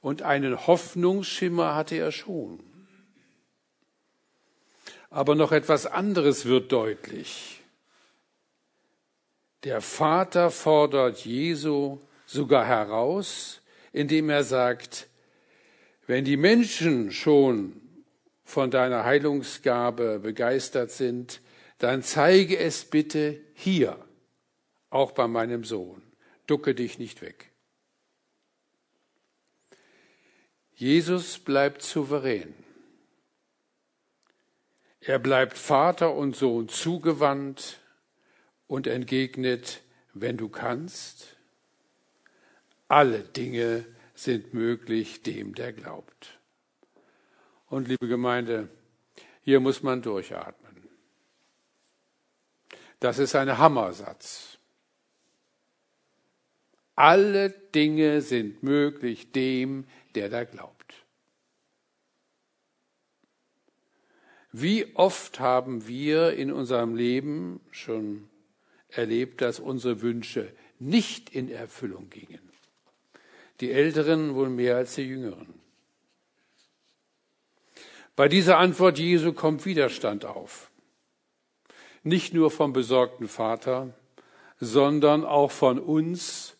und 0.00 0.22
einen 0.22 0.66
Hoffnungsschimmer 0.66 1.74
hatte 1.74 1.96
er 1.96 2.12
schon. 2.12 2.60
Aber 5.10 5.34
noch 5.34 5.52
etwas 5.52 5.86
anderes 5.86 6.44
wird 6.44 6.72
deutlich. 6.72 7.53
Der 9.64 9.80
Vater 9.80 10.50
fordert 10.50 11.24
Jesu 11.24 11.98
sogar 12.26 12.66
heraus, 12.66 13.62
indem 13.92 14.28
er 14.28 14.44
sagt, 14.44 15.08
wenn 16.06 16.26
die 16.26 16.36
Menschen 16.36 17.10
schon 17.10 17.80
von 18.44 18.70
deiner 18.70 19.04
Heilungsgabe 19.04 20.18
begeistert 20.18 20.90
sind, 20.90 21.40
dann 21.78 22.02
zeige 22.02 22.58
es 22.58 22.84
bitte 22.84 23.40
hier, 23.54 23.98
auch 24.90 25.12
bei 25.12 25.26
meinem 25.28 25.64
Sohn. 25.64 26.02
Ducke 26.46 26.74
dich 26.74 26.98
nicht 26.98 27.22
weg. 27.22 27.50
Jesus 30.74 31.38
bleibt 31.38 31.80
souverän. 31.80 32.52
Er 35.00 35.18
bleibt 35.18 35.56
Vater 35.56 36.14
und 36.14 36.36
Sohn 36.36 36.68
zugewandt 36.68 37.80
und 38.66 38.86
entgegnet, 38.86 39.82
wenn 40.12 40.36
du 40.36 40.48
kannst, 40.48 41.36
alle 42.88 43.20
Dinge 43.20 43.84
sind 44.14 44.54
möglich 44.54 45.22
dem, 45.22 45.54
der 45.54 45.72
glaubt. 45.72 46.38
Und 47.66 47.88
liebe 47.88 48.06
Gemeinde, 48.06 48.68
hier 49.42 49.60
muss 49.60 49.82
man 49.82 50.02
durchatmen. 50.02 50.88
Das 53.00 53.18
ist 53.18 53.34
ein 53.34 53.58
Hammersatz. 53.58 54.58
Alle 56.94 57.50
Dinge 57.50 58.22
sind 58.22 58.62
möglich 58.62 59.32
dem, 59.32 59.86
der 60.14 60.28
da 60.28 60.44
glaubt. 60.44 60.74
Wie 64.52 64.94
oft 64.94 65.40
haben 65.40 65.88
wir 65.88 66.34
in 66.34 66.52
unserem 66.52 66.94
Leben 66.94 67.60
schon 67.72 68.30
erlebt, 68.96 69.40
dass 69.40 69.60
unsere 69.60 70.02
Wünsche 70.02 70.52
nicht 70.78 71.30
in 71.30 71.50
Erfüllung 71.50 72.10
gingen? 72.10 72.40
Die 73.60 73.72
Älteren 73.72 74.34
wohl 74.34 74.48
mehr 74.48 74.76
als 74.76 74.94
die 74.96 75.02
Jüngeren. 75.02 75.54
Bei 78.16 78.28
dieser 78.28 78.58
Antwort 78.58 78.98
Jesu 78.98 79.32
kommt 79.32 79.64
Widerstand 79.64 80.24
auf. 80.24 80.70
Nicht 82.02 82.34
nur 82.34 82.50
vom 82.50 82.72
besorgten 82.72 83.28
Vater, 83.28 83.94
sondern 84.60 85.24
auch 85.24 85.50
von 85.50 85.78
uns, 85.78 86.56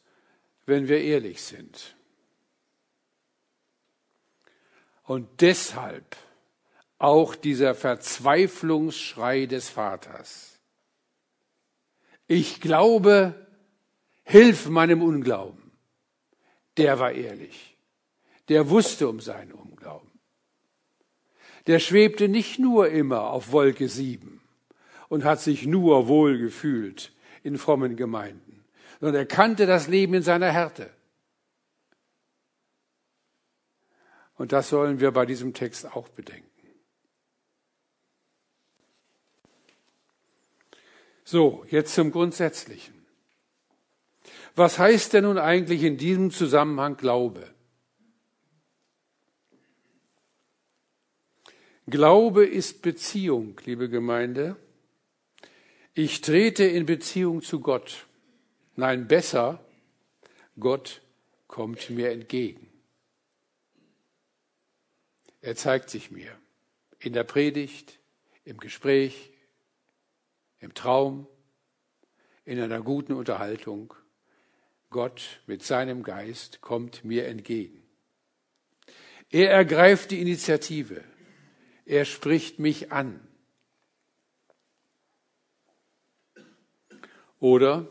wenn 0.67 0.89
wir 0.89 1.01
ehrlich 1.01 1.43
sind. 1.43 1.95
Und 5.05 5.43
deshalb 5.43 6.17
auch 6.99 7.35
dieser 7.35 7.75
Verzweiflungsschrei 7.75 9.47
des 9.47 9.69
Vaters. 9.69 10.54
Ich 12.27 12.61
glaube, 12.61 13.35
hilf 14.25 14.69
meinem 14.69 15.03
Unglauben. 15.03 15.73
Der 16.77 16.99
war 16.99 17.13
ehrlich. 17.13 17.77
Der 18.49 18.69
wusste 18.71 19.09
um 19.09 19.21
seinen 19.21 19.53
Unglauben. 19.53 20.11
Der 21.67 21.79
schwebte 21.79 22.29
nicht 22.29 22.59
nur 22.59 22.89
immer 22.91 23.31
auf 23.31 23.53
Wolke 23.53 23.89
sieben 23.89 24.43
und 25.09 25.25
hat 25.25 25.41
sich 25.41 25.67
nur 25.67 26.09
wohl 26.09 26.39
gefühlt 26.39 27.13
in 27.43 27.57
frommen 27.57 27.97
Gemeinden, 27.97 28.65
sondern 29.01 29.23
er 29.23 29.27
kannte 29.27 29.67
das 29.67 29.89
Leben 29.89 30.15
in 30.15 30.23
seiner 30.23 30.51
Härte. 30.51 30.91
Und 34.37 34.53
das 34.53 34.69
sollen 34.69 35.01
wir 35.01 35.13
bei 35.13 35.27
diesem 35.27 35.55
Text 35.55 35.87
auch 35.95 36.09
bedenken. 36.09 36.54
So, 41.25 41.65
jetzt 41.71 41.95
zum 41.95 42.13
Grundsätzlichen. 42.13 42.95
Was 44.55 44.79
heißt 44.79 45.15
denn 45.15 45.25
nun 45.25 45.39
eigentlich 45.39 45.83
in 45.83 45.97
diesem 45.97 46.31
Zusammenhang 46.31 46.97
Glaube? 46.97 47.53
Glaube 51.87 52.47
ist 52.47 52.83
Beziehung, 52.83 53.61
liebe 53.65 53.89
Gemeinde. 53.89 54.57
Ich 55.93 56.21
trete 56.21 56.65
in 56.65 56.87
Beziehung 56.87 57.43
zu 57.43 57.61
Gott. 57.61 58.07
Nein, 58.77 59.07
besser, 59.07 59.65
Gott 60.59 61.03
kommt 61.47 61.91
mir 61.91 62.11
entgegen. 62.11 62.69
Er 65.41 65.57
zeigt 65.57 65.91
sich 65.91 66.11
mir 66.11 66.37
in 66.99 67.13
der 67.13 67.25
Predigt, 67.25 67.99
im 68.45 68.57
Gespräch, 68.59 69.34
im 70.65 70.75
Traum, 70.75 71.29
in 72.45 72.59
einer 72.59 72.83
guten 72.83 73.13
Unterhaltung. 73.13 73.95
Gott 74.91 75.41
mit 75.47 75.63
seinem 75.63 76.03
Geist 76.03 76.61
kommt 76.61 77.05
mir 77.05 77.27
entgegen. 77.27 77.83
Er 79.31 79.51
ergreift 79.51 80.11
die 80.11 80.21
Initiative. 80.21 81.03
Er 81.85 82.05
spricht 82.05 82.59
mich 82.59 82.93
an. 82.93 83.21
Oder 87.41 87.89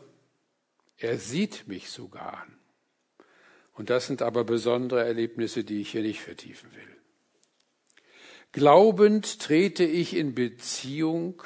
er 0.96 1.18
sieht 1.18 1.68
mich 1.68 1.90
sogar 1.90 2.42
an. 2.42 2.58
Und 3.74 3.90
das 3.90 4.06
sind 4.06 4.22
aber 4.22 4.44
besondere 4.44 5.04
Erlebnisse, 5.04 5.64
die 5.64 5.80
ich 5.80 5.90
hier 5.90 6.02
nicht 6.02 6.20
vertiefen 6.20 6.70
will. 6.74 6.96
Glaubend 8.52 9.40
trete 9.40 9.84
ich 9.84 10.14
in 10.16 10.34
Beziehung 10.34 11.42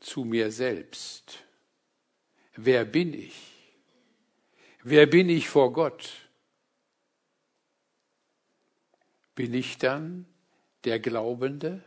zu 0.00 0.24
mir 0.24 0.50
selbst. 0.50 1.44
Wer 2.56 2.84
bin 2.84 3.14
ich? 3.14 3.50
Wer 4.82 5.06
bin 5.06 5.28
ich 5.28 5.48
vor 5.48 5.72
Gott? 5.72 6.10
Bin 9.34 9.54
ich 9.54 9.78
dann 9.78 10.26
der 10.84 10.98
Glaubende 10.98 11.84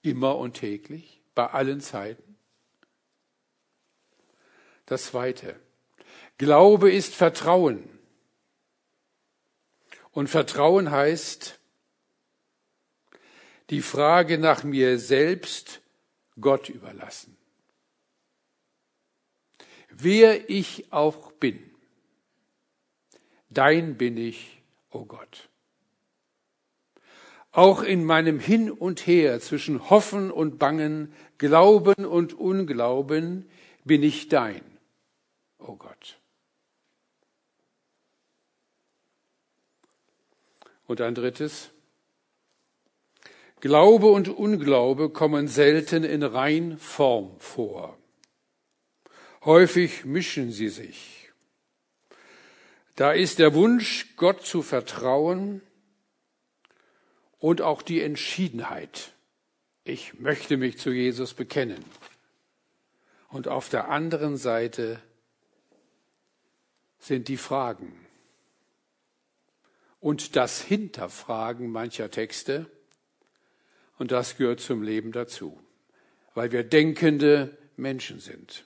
immer 0.00 0.36
und 0.38 0.54
täglich, 0.54 1.22
bei 1.34 1.46
allen 1.46 1.80
Zeiten? 1.80 2.36
Das 4.86 5.06
Zweite. 5.06 5.60
Glaube 6.38 6.90
ist 6.90 7.14
Vertrauen. 7.14 7.88
Und 10.10 10.28
Vertrauen 10.28 10.90
heißt, 10.90 11.58
die 13.70 13.82
Frage 13.82 14.38
nach 14.38 14.64
mir 14.64 14.98
selbst 14.98 15.81
Gott 16.42 16.68
überlassen. 16.68 17.36
Wer 19.88 20.50
ich 20.50 20.92
auch 20.92 21.32
bin, 21.32 21.58
dein 23.50 23.96
bin 23.96 24.16
ich, 24.16 24.62
o 24.90 25.00
oh 25.00 25.04
Gott. 25.04 25.48
Auch 27.52 27.82
in 27.82 28.04
meinem 28.04 28.40
Hin 28.40 28.70
und 28.70 29.06
Her 29.06 29.38
zwischen 29.40 29.90
Hoffen 29.90 30.30
und 30.30 30.58
Bangen, 30.58 31.12
Glauben 31.36 32.06
und 32.06 32.32
Unglauben 32.32 33.48
bin 33.84 34.02
ich 34.02 34.28
dein, 34.28 34.62
o 35.58 35.72
oh 35.72 35.76
Gott. 35.76 36.18
Und 40.86 41.00
ein 41.00 41.14
drittes. 41.14 41.70
Glaube 43.62 44.10
und 44.10 44.28
Unglaube 44.28 45.08
kommen 45.08 45.46
selten 45.46 46.02
in 46.02 46.24
Reinform 46.24 47.38
vor. 47.38 47.96
Häufig 49.44 50.04
mischen 50.04 50.50
sie 50.50 50.68
sich. 50.68 51.30
Da 52.96 53.12
ist 53.12 53.38
der 53.38 53.54
Wunsch, 53.54 54.16
Gott 54.16 54.44
zu 54.44 54.62
vertrauen 54.62 55.60
und 57.38 57.62
auch 57.62 57.82
die 57.82 58.00
Entschiedenheit. 58.00 59.12
Ich 59.84 60.18
möchte 60.18 60.56
mich 60.56 60.78
zu 60.78 60.90
Jesus 60.90 61.32
bekennen. 61.32 61.84
Und 63.28 63.46
auf 63.46 63.68
der 63.68 63.90
anderen 63.90 64.36
Seite 64.36 65.00
sind 66.98 67.28
die 67.28 67.36
Fragen 67.36 67.94
und 70.00 70.34
das 70.34 70.60
Hinterfragen 70.60 71.70
mancher 71.70 72.10
Texte. 72.10 72.68
Und 73.98 74.10
das 74.10 74.36
gehört 74.36 74.60
zum 74.60 74.82
Leben 74.82 75.12
dazu, 75.12 75.58
weil 76.34 76.52
wir 76.52 76.64
denkende 76.64 77.56
Menschen 77.76 78.18
sind. 78.20 78.64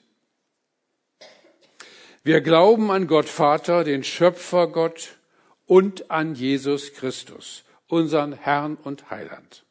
Wir 2.23 2.41
glauben 2.41 2.91
an 2.91 3.07
Gott 3.07 3.29
Vater, 3.29 3.83
den 3.83 4.03
Schöpfer 4.03 4.67
Gott 4.67 5.17
und 5.65 6.11
an 6.11 6.35
Jesus 6.35 6.93
Christus, 6.93 7.63
unseren 7.87 8.33
Herrn 8.33 8.75
und 8.75 9.09
Heiland. 9.09 9.63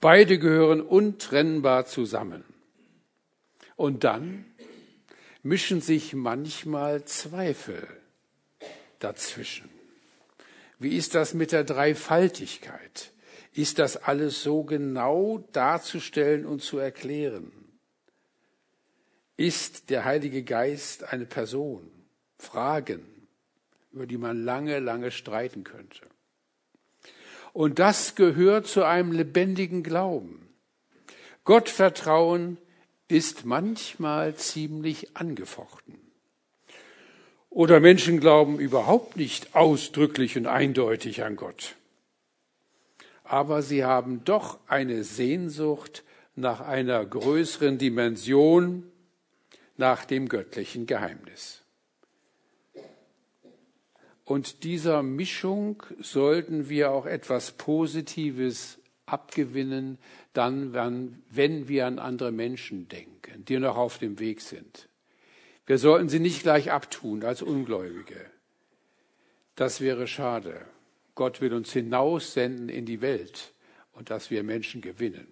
Beide 0.00 0.38
gehören 0.40 0.80
untrennbar 0.80 1.86
zusammen. 1.86 2.42
Und 3.76 4.02
dann 4.02 4.44
mischen 5.42 5.80
sich 5.80 6.14
manchmal 6.14 7.04
Zweifel 7.04 7.86
dazwischen. 8.98 9.68
Wie 10.78 10.96
ist 10.96 11.14
das 11.14 11.34
mit 11.34 11.52
der 11.52 11.62
Dreifaltigkeit? 11.62 13.12
Ist 13.54 13.78
das 13.78 13.96
alles 13.96 14.42
so 14.42 14.62
genau 14.62 15.44
darzustellen 15.52 16.46
und 16.46 16.62
zu 16.62 16.78
erklären? 16.78 17.52
Ist 19.36 19.90
der 19.90 20.04
Heilige 20.04 20.42
Geist 20.42 21.12
eine 21.12 21.26
Person? 21.26 21.90
Fragen, 22.38 23.02
über 23.92 24.06
die 24.06 24.18
man 24.18 24.44
lange, 24.44 24.78
lange 24.78 25.10
streiten 25.10 25.64
könnte. 25.64 26.00
Und 27.52 27.78
das 27.78 28.14
gehört 28.14 28.66
zu 28.66 28.84
einem 28.84 29.12
lebendigen 29.12 29.82
Glauben. 29.82 30.48
Gottvertrauen 31.44 32.56
ist 33.08 33.44
manchmal 33.44 34.34
ziemlich 34.36 35.16
angefochten. 35.16 35.98
Oder 37.50 37.80
Menschen 37.80 38.18
glauben 38.20 38.58
überhaupt 38.58 39.16
nicht 39.16 39.54
ausdrücklich 39.54 40.38
und 40.38 40.46
eindeutig 40.46 41.22
an 41.22 41.36
Gott. 41.36 41.76
Aber 43.32 43.62
sie 43.62 43.82
haben 43.82 44.24
doch 44.24 44.58
eine 44.66 45.04
Sehnsucht 45.04 46.04
nach 46.36 46.60
einer 46.60 47.02
größeren 47.02 47.78
Dimension, 47.78 48.92
nach 49.78 50.04
dem 50.04 50.28
göttlichen 50.28 50.84
Geheimnis. 50.84 51.62
Und 54.26 54.64
dieser 54.64 55.02
Mischung 55.02 55.82
sollten 55.98 56.68
wir 56.68 56.90
auch 56.90 57.06
etwas 57.06 57.52
Positives 57.52 58.78
abgewinnen, 59.06 59.96
dann, 60.34 60.74
wenn 61.30 61.68
wir 61.68 61.86
an 61.86 61.98
andere 61.98 62.32
Menschen 62.32 62.86
denken, 62.88 63.46
die 63.46 63.58
noch 63.58 63.78
auf 63.78 63.96
dem 63.96 64.18
Weg 64.18 64.42
sind. 64.42 64.90
Wir 65.64 65.78
sollten 65.78 66.10
sie 66.10 66.20
nicht 66.20 66.42
gleich 66.42 66.70
abtun 66.70 67.24
als 67.24 67.40
Ungläubige. 67.40 68.26
Das 69.56 69.80
wäre 69.80 70.06
schade. 70.06 70.66
Gott 71.14 71.40
will 71.40 71.52
uns 71.52 71.72
hinaussenden 71.72 72.68
in 72.68 72.86
die 72.86 73.00
Welt 73.00 73.52
und 73.92 74.10
dass 74.10 74.30
wir 74.30 74.42
Menschen 74.42 74.80
gewinnen. 74.80 75.26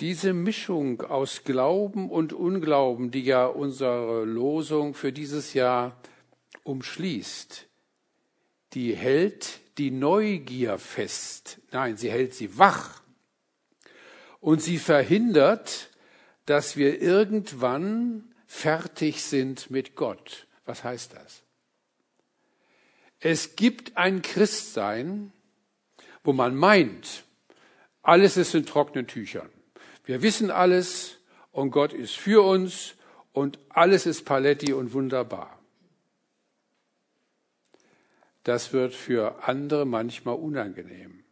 Diese 0.00 0.32
Mischung 0.32 1.02
aus 1.02 1.42
Glauben 1.42 2.08
und 2.08 2.32
Unglauben, 2.32 3.10
die 3.10 3.24
ja 3.24 3.46
unsere 3.46 4.24
Losung 4.24 4.94
für 4.94 5.12
dieses 5.12 5.54
Jahr 5.54 6.00
umschließt, 6.62 7.66
die 8.74 8.94
hält 8.94 9.60
die 9.78 9.90
Neugier 9.90 10.78
fest. 10.78 11.60
Nein, 11.72 11.96
sie 11.96 12.10
hält 12.10 12.34
sie 12.34 12.58
wach. 12.58 13.02
Und 14.40 14.62
sie 14.62 14.78
verhindert, 14.78 15.90
dass 16.46 16.76
wir 16.76 17.02
irgendwann 17.02 18.32
fertig 18.46 19.22
sind 19.24 19.70
mit 19.70 19.96
Gott. 19.96 20.46
Was 20.64 20.84
heißt 20.84 21.14
das? 21.14 21.42
Es 23.20 23.56
gibt 23.56 23.96
ein 23.96 24.22
Christsein, 24.22 25.32
wo 26.22 26.32
man 26.32 26.54
meint, 26.54 27.24
alles 28.02 28.36
ist 28.36 28.54
in 28.54 28.64
trockenen 28.64 29.06
Tüchern. 29.06 29.50
Wir 30.04 30.22
wissen 30.22 30.50
alles 30.50 31.18
und 31.52 31.70
Gott 31.70 31.92
ist 31.92 32.16
für 32.16 32.44
uns 32.44 32.94
und 33.32 33.58
alles 33.68 34.06
ist 34.06 34.24
Paletti 34.24 34.72
und 34.72 34.92
wunderbar. 34.92 35.58
Das 38.44 38.72
wird 38.72 38.94
für 38.94 39.46
andere 39.46 39.84
manchmal 39.84 40.36
unangenehm, 40.36 41.24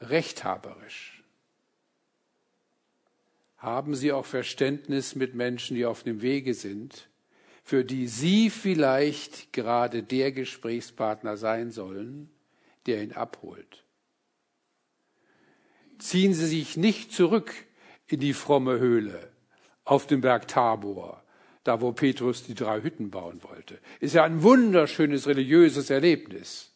rechthaberisch. 0.00 1.22
Haben 3.58 3.94
Sie 3.94 4.12
auch 4.12 4.26
Verständnis 4.26 5.14
mit 5.14 5.34
Menschen, 5.34 5.76
die 5.76 5.86
auf 5.86 6.02
dem 6.02 6.20
Wege 6.20 6.52
sind, 6.52 7.08
für 7.64 7.84
die 7.84 8.06
Sie 8.06 8.50
vielleicht 8.50 9.52
gerade 9.52 10.02
der 10.02 10.30
Gesprächspartner 10.32 11.36
sein 11.36 11.70
sollen, 11.70 12.30
der 12.86 13.02
ihn 13.02 13.12
abholt? 13.12 13.84
Ziehen 15.98 16.34
Sie 16.34 16.46
sich 16.46 16.76
nicht 16.76 17.12
zurück 17.12 17.52
in 18.06 18.20
die 18.20 18.34
fromme 18.34 18.78
Höhle 18.78 19.32
auf 19.84 20.06
dem 20.06 20.20
Berg 20.20 20.46
Tabor, 20.46 21.24
da 21.64 21.80
wo 21.80 21.92
Petrus 21.92 22.44
die 22.44 22.54
drei 22.54 22.82
Hütten 22.82 23.10
bauen 23.10 23.42
wollte. 23.42 23.78
Ist 23.98 24.14
ja 24.14 24.24
ein 24.24 24.42
wunderschönes 24.42 25.26
religiöses 25.26 25.90
Erlebnis. 25.90 26.70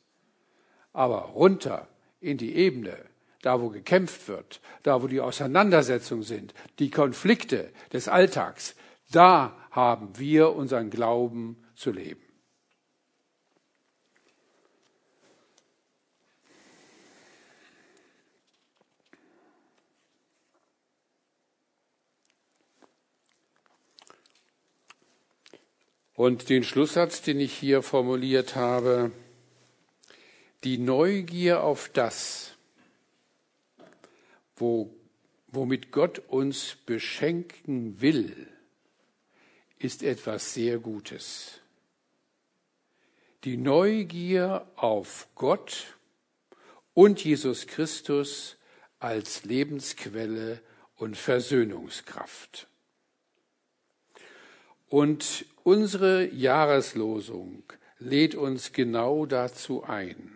Aber 0.93 1.21
runter 1.35 1.87
in 2.21 2.39
die 2.39 2.55
Ebene 2.57 2.97
da 3.43 3.61
wo 3.61 3.69
gekämpft 3.69 4.29
wird, 4.29 4.61
da 4.83 5.03
wo 5.03 5.07
die 5.07 5.21
Auseinandersetzungen 5.21 6.23
sind, 6.23 6.55
die 6.79 6.91
Konflikte 6.91 7.71
des 7.93 8.09
Alltags, 8.09 8.75
da 9.11 9.57
haben 9.71 10.19
wir 10.19 10.55
unseren 10.55 10.91
Glauben 10.91 11.57
zu 11.75 11.93
leben. 11.93 12.23
Und 26.19 26.49
den 26.49 26.65
Schlusssatz, 26.65 27.23
den 27.23 27.39
ich 27.39 27.53
hier 27.53 27.81
formuliert 27.81 28.57
habe, 28.57 29.13
die 30.65 30.77
Neugier 30.77 31.63
auf 31.63 31.89
das, 31.91 32.57
wo, 34.57 34.93
womit 35.47 35.93
Gott 35.93 36.19
uns 36.19 36.77
beschenken 36.87 38.01
will, 38.01 38.49
ist 39.79 40.03
etwas 40.03 40.55
sehr 40.55 40.79
Gutes. 40.79 41.61
Die 43.45 43.57
Neugier 43.57 44.67
auf 44.77 45.29
Gott 45.35 45.97
und 46.95 47.25
Jesus 47.25 47.67
Christus 47.67 48.57
als 48.99 49.45
Lebensquelle 49.45 50.61
und 50.97 51.17
Versöhnungskraft. 51.17 52.67
Und 54.89 55.47
unsere 55.63 56.27
Jahreslosung 56.33 57.63
lädt 57.99 58.35
uns 58.35 58.73
genau 58.73 59.27
dazu 59.27 59.85
ein, 59.85 60.33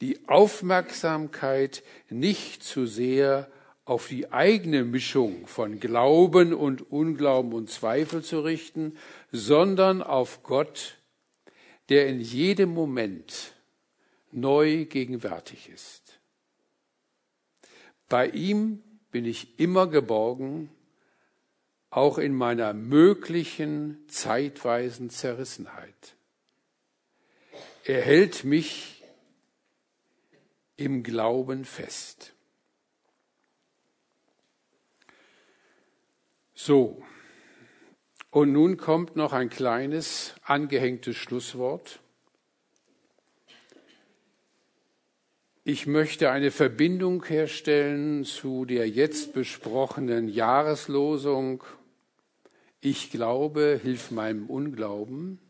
die 0.00 0.28
Aufmerksamkeit 0.28 1.82
nicht 2.10 2.62
zu 2.62 2.86
sehr 2.86 3.50
auf 3.84 4.08
die 4.08 4.30
eigene 4.32 4.84
Mischung 4.84 5.46
von 5.46 5.80
Glauben 5.80 6.54
und 6.54 6.90
Unglauben 6.90 7.52
und 7.52 7.70
Zweifel 7.70 8.22
zu 8.22 8.40
richten, 8.40 8.96
sondern 9.32 10.02
auf 10.02 10.42
Gott, 10.42 10.98
der 11.88 12.06
in 12.06 12.20
jedem 12.20 12.72
Moment 12.72 13.54
neu 14.30 14.84
gegenwärtig 14.84 15.68
ist. 15.68 16.20
Bei 18.08 18.28
ihm 18.28 18.82
bin 19.10 19.24
ich 19.24 19.58
immer 19.58 19.86
geborgen, 19.86 20.70
auch 21.90 22.18
in 22.18 22.34
meiner 22.34 22.72
möglichen 22.72 23.98
zeitweisen 24.08 25.10
Zerrissenheit. 25.10 26.14
Er 27.84 28.00
hält 28.00 28.44
mich 28.44 29.02
im 30.76 31.02
Glauben 31.02 31.64
fest. 31.64 32.32
So, 36.64 37.02
und 38.30 38.52
nun 38.52 38.76
kommt 38.76 39.16
noch 39.16 39.32
ein 39.32 39.50
kleines 39.50 40.36
angehängtes 40.44 41.16
Schlusswort. 41.16 41.98
Ich 45.64 45.88
möchte 45.88 46.30
eine 46.30 46.52
Verbindung 46.52 47.24
herstellen 47.24 48.24
zu 48.24 48.64
der 48.64 48.88
jetzt 48.88 49.32
besprochenen 49.32 50.28
Jahreslosung. 50.28 51.64
Ich 52.80 53.10
glaube, 53.10 53.80
hilf 53.82 54.12
meinem 54.12 54.48
Unglauben. 54.48 55.40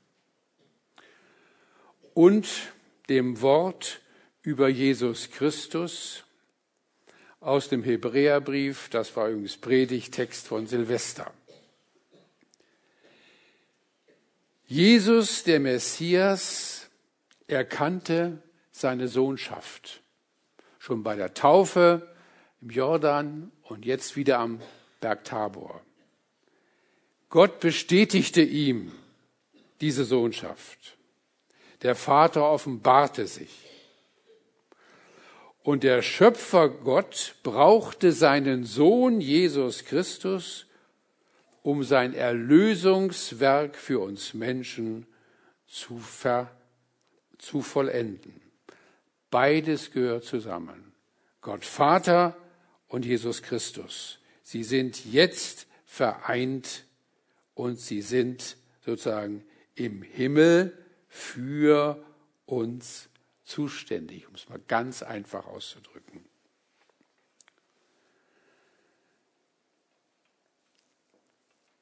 Und 2.15 2.73
dem 3.11 3.43
Wort 3.43 4.01
über 4.41 4.67
Jesus 4.71 5.31
Christus 5.31 6.25
aus 7.43 7.69
dem 7.69 7.83
Hebräerbrief, 7.83 8.89
das 8.89 9.15
war 9.17 9.29
übrigens 9.29 9.57
Predigtext 9.57 10.47
von 10.47 10.67
Silvester. 10.67 11.33
Jesus, 14.67 15.45
der 15.45 15.61
Messias, 15.61 16.89
erkannte 17.49 18.43
seine 18.71 19.09
Sohnschaft. 19.09 20.01
Schon 20.79 21.03
bei 21.03 21.17
der 21.17 21.35
Taufe 21.35 22.09
im 22.61 22.71
Jordan 22.71 23.53
und 23.63 23.85
jetzt 23.85 24.17
wieder 24.17 24.39
am 24.39 24.61
Berg 25.01 25.25
Tabor. 25.25 25.83
Gott 27.29 27.61
bestätigte 27.61 28.41
ihm 28.41 28.93
diese 29.81 30.05
Sohnschaft. 30.05 30.97
Der 31.83 31.97
Vater 31.97 32.45
offenbarte 32.45 33.27
sich. 33.27 33.72
Und 35.63 35.85
der 35.85 36.03
Schöpfer 36.03 36.69
Gott 36.69 37.37
brauchte 37.43 38.13
seinen 38.13 38.65
Sohn 38.65 39.21
Jesus 39.21 39.85
Christus, 39.85 40.67
um 41.63 41.85
sein 41.85 42.15
Erlösungswerk 42.15 43.77
für 43.77 44.01
uns 44.01 44.35
Menschen 44.35 45.07
zu, 45.69 45.99
ver, 45.99 46.51
zu 47.39 47.63
vollenden. 47.63 48.41
Beides 49.31 49.93
gehört 49.93 50.25
zusammen. 50.25 50.93
Gott 51.41 51.65
Vater 51.65 52.37
und 52.89 53.05
Jesus 53.05 53.43
Christus. 53.43 54.19
Sie 54.43 54.65
sind 54.65 55.05
jetzt 55.07 55.67
vereint 55.87 56.85
und 57.55 57.79
sie 57.79 58.03
sind 58.03 58.57
sozusagen 58.85 59.45
im 59.77 60.03
Himmel 60.03 60.77
für 61.09 62.05
uns 62.47 63.09
zuständig, 63.53 64.27
um 64.29 64.35
es 64.35 64.49
mal 64.49 64.61
ganz 64.67 65.03
einfach 65.03 65.47
auszudrücken. 65.47 66.25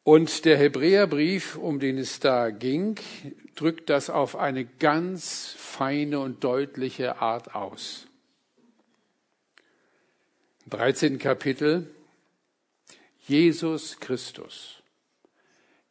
Und 0.03 0.45
der 0.45 0.57
Hebräerbrief, 0.57 1.57
um 1.57 1.79
den 1.79 1.97
es 1.97 2.19
da 2.19 2.51
ging, 2.51 2.99
drückt 3.55 3.89
das 3.89 4.11
auf 4.11 4.35
eine 4.35 4.65
ganz 4.65 5.55
feine 5.57 6.19
und 6.19 6.43
deutliche 6.43 7.19
Art 7.19 7.55
aus. 7.55 8.09
Im 10.65 10.71
13. 10.71 11.19
Kapitel 11.19 11.95
Jesus 13.21 14.01
Christus. 14.01 14.83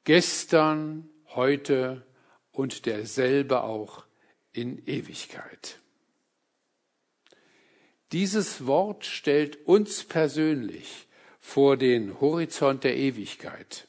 Gestern, 0.04 1.10
heute 1.36 2.06
und 2.52 2.86
derselbe 2.86 3.64
auch 3.64 4.09
in 4.54 4.86
Ewigkeit. 4.86 5.80
Dieses 8.12 8.66
Wort 8.66 9.06
stellt 9.06 9.68
uns 9.68 10.04
persönlich 10.04 11.08
vor 11.40 11.78
den 11.78 12.20
Horizont 12.20 12.84
der 12.84 12.98
Ewigkeit. 12.98 13.88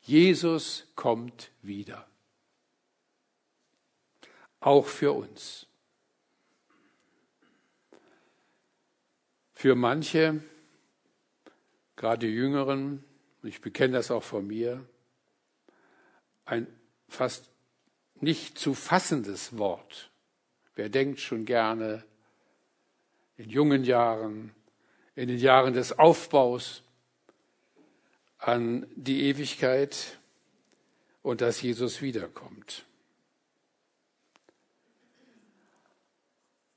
Jesus 0.00 0.86
kommt 0.96 1.50
wieder. 1.62 2.06
Auch 4.60 4.86
für 4.86 5.12
uns. 5.12 5.66
Für 9.52 9.74
manche, 9.74 10.42
gerade 11.96 12.26
Jüngeren, 12.26 13.04
ich 13.42 13.60
bekenne 13.60 13.94
das 13.94 14.10
auch 14.10 14.22
von 14.22 14.46
mir, 14.46 14.86
ein 16.44 16.66
fast 17.08 17.53
nicht 18.24 18.58
zu 18.58 18.74
fassendes 18.74 19.56
Wort. 19.56 20.10
Wer 20.74 20.88
denkt 20.88 21.20
schon 21.20 21.44
gerne 21.44 22.04
in 23.36 23.48
jungen 23.48 23.84
Jahren, 23.84 24.52
in 25.14 25.28
den 25.28 25.38
Jahren 25.38 25.74
des 25.74 25.98
Aufbaus 25.98 26.82
an 28.38 28.86
die 28.96 29.28
Ewigkeit 29.28 30.18
und 31.22 31.40
dass 31.40 31.62
Jesus 31.62 32.02
wiederkommt. 32.02 32.84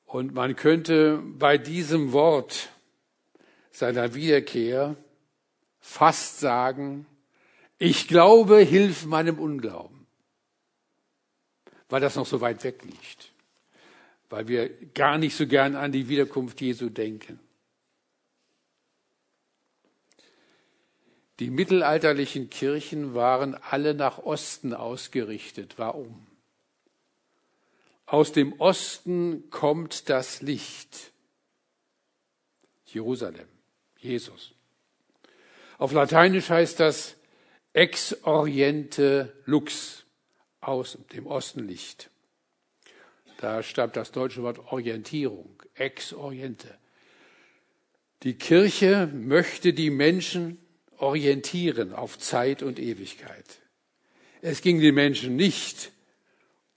Und 0.06 0.34
man 0.34 0.56
könnte 0.56 1.18
bei 1.18 1.58
diesem 1.58 2.14
Wort 2.14 2.70
seiner 3.72 4.14
Wiederkehr 4.14 4.96
fast 5.80 6.40
sagen, 6.40 7.06
ich 7.78 8.08
glaube, 8.08 8.60
hilf 8.60 9.06
meinem 9.06 9.38
Unglauben, 9.38 9.97
weil 11.90 12.02
das 12.02 12.16
noch 12.16 12.26
so 12.26 12.42
weit 12.42 12.64
weg 12.64 12.84
liegt, 12.84 13.32
weil 14.30 14.48
wir 14.48 14.70
gar 14.94 15.18
nicht 15.18 15.36
so 15.36 15.48
gern 15.48 15.76
an 15.76 15.92
die 15.92 16.10
Wiederkunft 16.10 16.60
Jesu 16.62 16.90
denken. 16.90 17.40
Die 21.40 21.50
mittelalterlichen 21.52 22.50
Kirchen 22.50 23.14
waren 23.14 23.54
alle 23.56 23.94
nach 23.94 24.18
Osten 24.18 24.74
ausgerichtet. 24.74 25.76
Warum? 25.78 26.26
Aus 28.08 28.32
dem 28.32 28.54
Osten 28.60 29.50
kommt 29.52 30.10
das 30.10 30.42
Licht. 30.42 31.12
Jerusalem, 32.88 33.48
Jesus. 34.00 34.54
Auf 35.78 35.92
Lateinisch 35.92 36.50
heißt 36.50 36.80
das 36.80 37.16
ex 37.74 38.24
oriente 38.24 39.34
lux, 39.46 40.06
aus 40.68 40.98
dem 41.14 41.26
Osten 41.26 41.66
Licht. 41.66 42.10
Da 43.38 43.64
stammt 43.64 43.96
das 43.96 44.12
deutsche 44.12 44.44
Wort 44.44 44.60
Orientierung, 44.72 45.64
ex 45.76 46.12
oriente. 46.12 46.78
Die 48.24 48.34
Kirche 48.34 49.08
möchte 49.14 49.74
die 49.74 49.90
Menschen 49.90 50.60
orientieren 50.98 51.94
auf 51.94 52.18
Zeit 52.18 52.64
und 52.64 52.80
Ewigkeit. 52.80 53.62
Es 54.42 54.62
ging 54.62 54.82
den 54.82 54.96
Menschen 54.96 55.36
nicht 55.36 55.92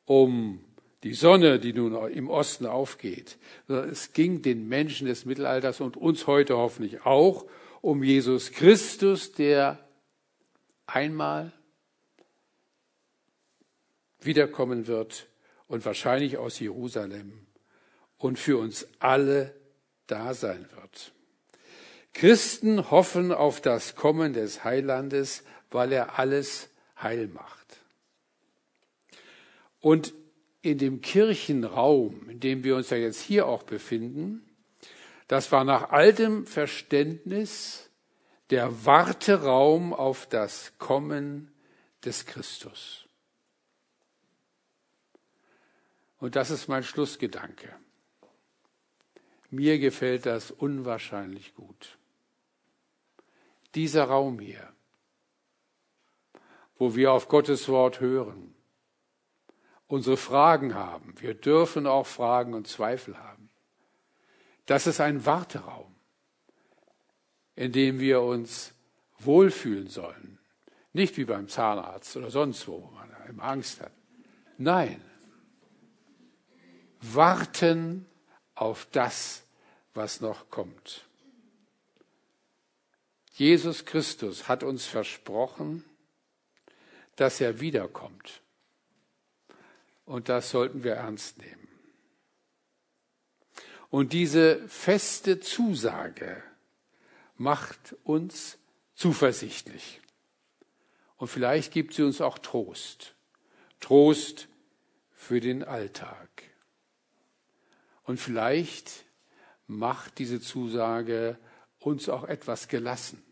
um 0.05 0.65
die 1.03 1.15
Sonne, 1.15 1.59
die 1.59 1.73
nun 1.73 1.95
im 2.13 2.29
Osten 2.29 2.67
aufgeht, 2.67 3.39
sondern 3.67 3.89
es 3.89 4.13
ging 4.13 4.43
den 4.43 4.69
Menschen 4.69 5.07
des 5.07 5.25
Mittelalters 5.25 5.81
und 5.81 5.97
uns 5.97 6.27
heute 6.27 6.57
hoffentlich 6.57 7.07
auch 7.07 7.47
um 7.81 8.05
Jesus 8.05 8.53
Christus, 8.53 9.33
der 9.33 9.85
einmal 10.87 11.53
wiederkommen 14.25 14.87
wird 14.87 15.27
und 15.67 15.85
wahrscheinlich 15.85 16.39
aus 16.39 16.59
Jerusalem 16.59 17.47
und 18.19 18.39
für 18.39 18.59
uns 18.59 18.87
alle 18.99 19.55
da 20.07 20.35
sein 20.35 20.69
wird. 20.75 21.13
Christen 22.13 22.91
hoffen 22.91 23.33
auf 23.33 23.61
das 23.61 23.95
Kommen 23.95 24.33
des 24.33 24.65
Heilandes, 24.65 25.45
weil 25.71 25.93
er 25.93 26.19
alles 26.19 26.69
heil 27.01 27.29
macht. 27.29 27.79
Und 29.81 30.13
in 30.63 30.79
dem 30.79 31.01
Kirchenraum, 31.01 32.29
in 32.29 32.41
dem 32.41 32.65
wir 32.65 32.77
uns 32.77 32.91
ja 32.91 32.99
jetzt 32.99 33.21
hier 33.21 33.47
auch 33.47 33.63
befinden, 33.63 34.45
das 35.29 35.53
war 35.53 35.65
nach 35.65 35.91
altem 35.91 36.47
Verständnis 36.47 37.89
der 38.51 38.85
Warteraum 38.85 39.95
auf 39.95 40.27
das 40.27 40.73
Kommen 40.79 41.53
des 42.05 42.27
Christus. 42.27 43.07
Und 46.21 46.37
das 46.37 46.51
ist 46.51 46.69
mein 46.69 46.85
Schlussgedanke. 46.85 47.75
Mir 49.51 49.79
gefällt 49.79 50.27
das 50.27 50.51
unwahrscheinlich 50.51 51.55
gut. 51.55 51.99
Dieser 53.75 54.05
Raum 54.05 54.39
hier, 54.39 54.73
wo 56.77 56.95
wir 56.95 57.13
auf 57.13 57.29
Gottes 57.29 57.69
Wort 57.69 58.01
hören, 58.01 58.55
unsere 59.89 60.17
Fragen 60.17 60.75
haben, 60.75 61.15
wir 61.21 61.35
dürfen 61.35 61.87
auch 61.87 62.07
Fragen 62.07 62.55
und 62.55 62.69
Zweifel 62.69 63.19
haben. 63.19 63.51
Das 64.67 64.87
ist 64.87 65.01
ein 65.01 65.27
Warteraum, 65.27 65.95
in 67.57 67.73
dem 67.73 67.99
wir 67.99 68.23
uns 68.23 68.73
wohlfühlen 69.19 69.89
sollen. 69.89 70.39
Nicht 70.93 71.17
wie 71.17 71.25
beim 71.25 71.49
Zahnarzt 71.49 72.17
oder 72.17 72.31
sonst 72.31 72.69
wo, 72.69 72.83
wo 72.83 72.91
man 72.91 73.11
immer 73.29 73.45
Angst 73.45 73.81
hat. 73.81 73.93
Nein, 74.59 75.03
warten 77.01 78.07
auf 78.55 78.87
das, 78.93 79.43
was 79.95 80.21
noch 80.21 80.51
kommt. 80.51 81.05
Jesus 83.33 83.87
Christus 83.87 84.49
hat 84.49 84.63
uns 84.63 84.85
versprochen, 84.85 85.85
dass 87.17 87.41
er 87.41 87.61
wiederkommt. 87.61 88.43
Und 90.05 90.29
das 90.29 90.51
sollten 90.51 90.85
wir 90.85 90.95
ernst 90.95 91.39
nehmen. 91.39 91.69
Und 93.91 94.13
diese 94.13 94.67
feste 94.69 95.41
Zusage 95.41 96.43
macht 97.37 97.97
uns 98.05 98.59
zuversichtlich. 98.95 100.01
Und 101.17 101.29
vielleicht 101.29 101.73
gibt 101.73 101.95
sie 101.95 102.03
uns 102.03 102.21
auch 102.21 102.39
Trost. 102.39 103.15
Trost 103.81 104.49
für 105.13 105.41
den 105.41 105.65
Alltag. 105.65 106.50
Und 108.03 108.19
vielleicht 108.19 109.05
macht 109.67 110.19
diese 110.19 110.41
Zusage 110.41 111.39
uns 111.79 112.09
auch 112.09 112.25
etwas 112.25 112.69
gelassen 112.69 113.23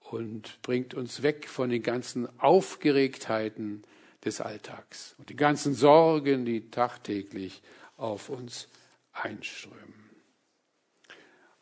und 0.00 0.60
bringt 0.62 0.94
uns 0.94 1.22
weg 1.22 1.48
von 1.48 1.70
den 1.70 1.82
ganzen 1.82 2.28
Aufgeregtheiten 2.40 3.82
des 4.24 4.40
Alltags 4.40 5.14
und 5.18 5.28
die 5.28 5.36
ganzen 5.36 5.74
Sorgen, 5.74 6.44
die 6.44 6.70
tagtäglich 6.70 7.62
auf 7.96 8.28
uns 8.28 8.68
einströmen. 9.12 10.04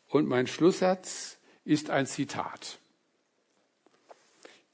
Und 0.07 0.27
mein 0.27 0.47
Schlusssatz 0.47 1.37
ist 1.65 1.89
ein 1.89 2.05
Zitat. 2.05 2.79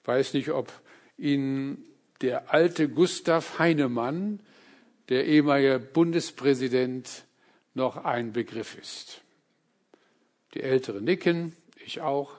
Ich 0.01 0.07
weiß 0.07 0.33
nicht, 0.33 0.49
ob 0.49 0.71
Ihnen 1.17 1.83
der 2.21 2.53
alte 2.53 2.89
Gustav 2.89 3.59
Heinemann 3.59 4.41
der 5.10 5.26
ehemalige 5.26 5.80
Bundespräsident 5.80 7.26
noch 7.74 7.97
ein 7.97 8.32
Begriff 8.32 8.78
ist. 8.78 9.22
Die 10.53 10.62
Älteren 10.62 11.03
nicken, 11.03 11.55
ich 11.86 12.01
auch. 12.01 12.34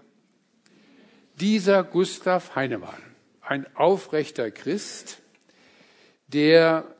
Dieser 1.41 1.85
Gustav 1.85 2.55
Heinemann, 2.55 3.03
ein 3.41 3.67
aufrechter 3.77 4.51
Christ, 4.51 5.21
der 6.29 6.95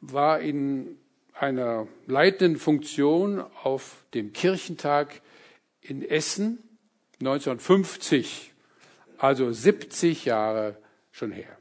war 0.00 0.40
in 0.40 0.98
einer 1.32 1.86
leitenden 2.06 2.58
Funktion 2.58 3.40
auf 3.62 4.04
dem 4.12 4.32
Kirchentag 4.32 5.22
in 5.80 6.02
Essen 6.02 6.58
1950, 7.20 8.52
also 9.16 9.50
70 9.50 10.26
Jahre 10.26 10.76
schon 11.12 11.32
her. 11.32 11.59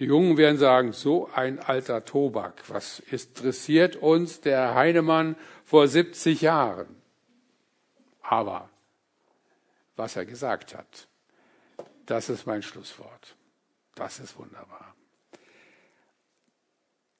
Die 0.00 0.06
Jungen 0.06 0.36
werden 0.36 0.58
sagen, 0.58 0.92
so 0.92 1.30
ein 1.32 1.60
alter 1.60 2.04
Tobak, 2.04 2.64
was 2.68 2.98
interessiert 2.98 3.96
uns 3.96 4.40
der 4.40 4.74
Heinemann 4.74 5.36
vor 5.64 5.86
70 5.86 6.40
Jahren? 6.40 6.96
Aber 8.22 8.70
was 9.96 10.16
er 10.16 10.24
gesagt 10.24 10.74
hat, 10.74 11.06
das 12.06 12.28
ist 12.28 12.46
mein 12.46 12.62
Schlusswort. 12.62 13.36
Das 13.94 14.18
ist 14.18 14.36
wunderbar. 14.36 14.94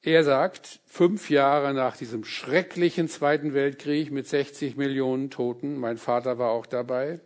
Er 0.03 0.25
sagt, 0.25 0.81
fünf 0.85 1.31
Jahre 1.31 1.73
nach 1.73 1.97
diesem 1.97 2.25
schrecklichen 2.25 3.09
Zweiten 3.09 3.55
Weltkrieg 3.55 4.11
mit 4.11 4.27
60 4.27 4.77
Millionen 4.77 5.31
Toten, 5.31 5.79
mein 5.79 5.97
Vater 5.97 6.39
war 6.39 6.51
auch 6.51 6.67
dabei, 6.67 7.21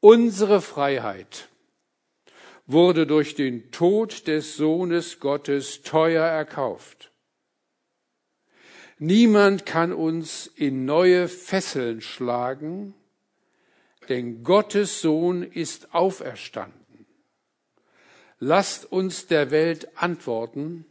unsere 0.00 0.60
Freiheit 0.60 1.49
wurde 2.72 3.06
durch 3.06 3.34
den 3.34 3.70
Tod 3.70 4.26
des 4.26 4.56
Sohnes 4.56 5.20
Gottes 5.20 5.82
teuer 5.82 6.24
erkauft. 6.24 7.10
Niemand 8.98 9.64
kann 9.64 9.92
uns 9.92 10.46
in 10.46 10.84
neue 10.84 11.28
Fesseln 11.28 12.00
schlagen, 12.00 12.94
denn 14.08 14.44
Gottes 14.44 15.00
Sohn 15.00 15.42
ist 15.42 15.94
auferstanden. 15.94 17.06
Lasst 18.38 18.90
uns 18.90 19.26
der 19.26 19.50
Welt 19.50 19.88
antworten, 19.96 20.84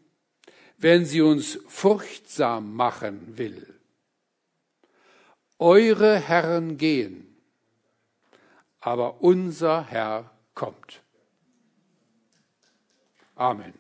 wenn 0.78 1.06
sie 1.06 1.22
uns 1.22 1.60
furchtsam 1.68 2.74
machen 2.74 3.38
will. 3.38 3.80
Eure 5.60 6.16
Herren 6.18 6.78
gehen, 6.78 7.38
aber 8.80 9.22
unser 9.22 9.86
Herr 9.86 10.32
kommt. 10.56 11.04
Amen. 13.40 13.79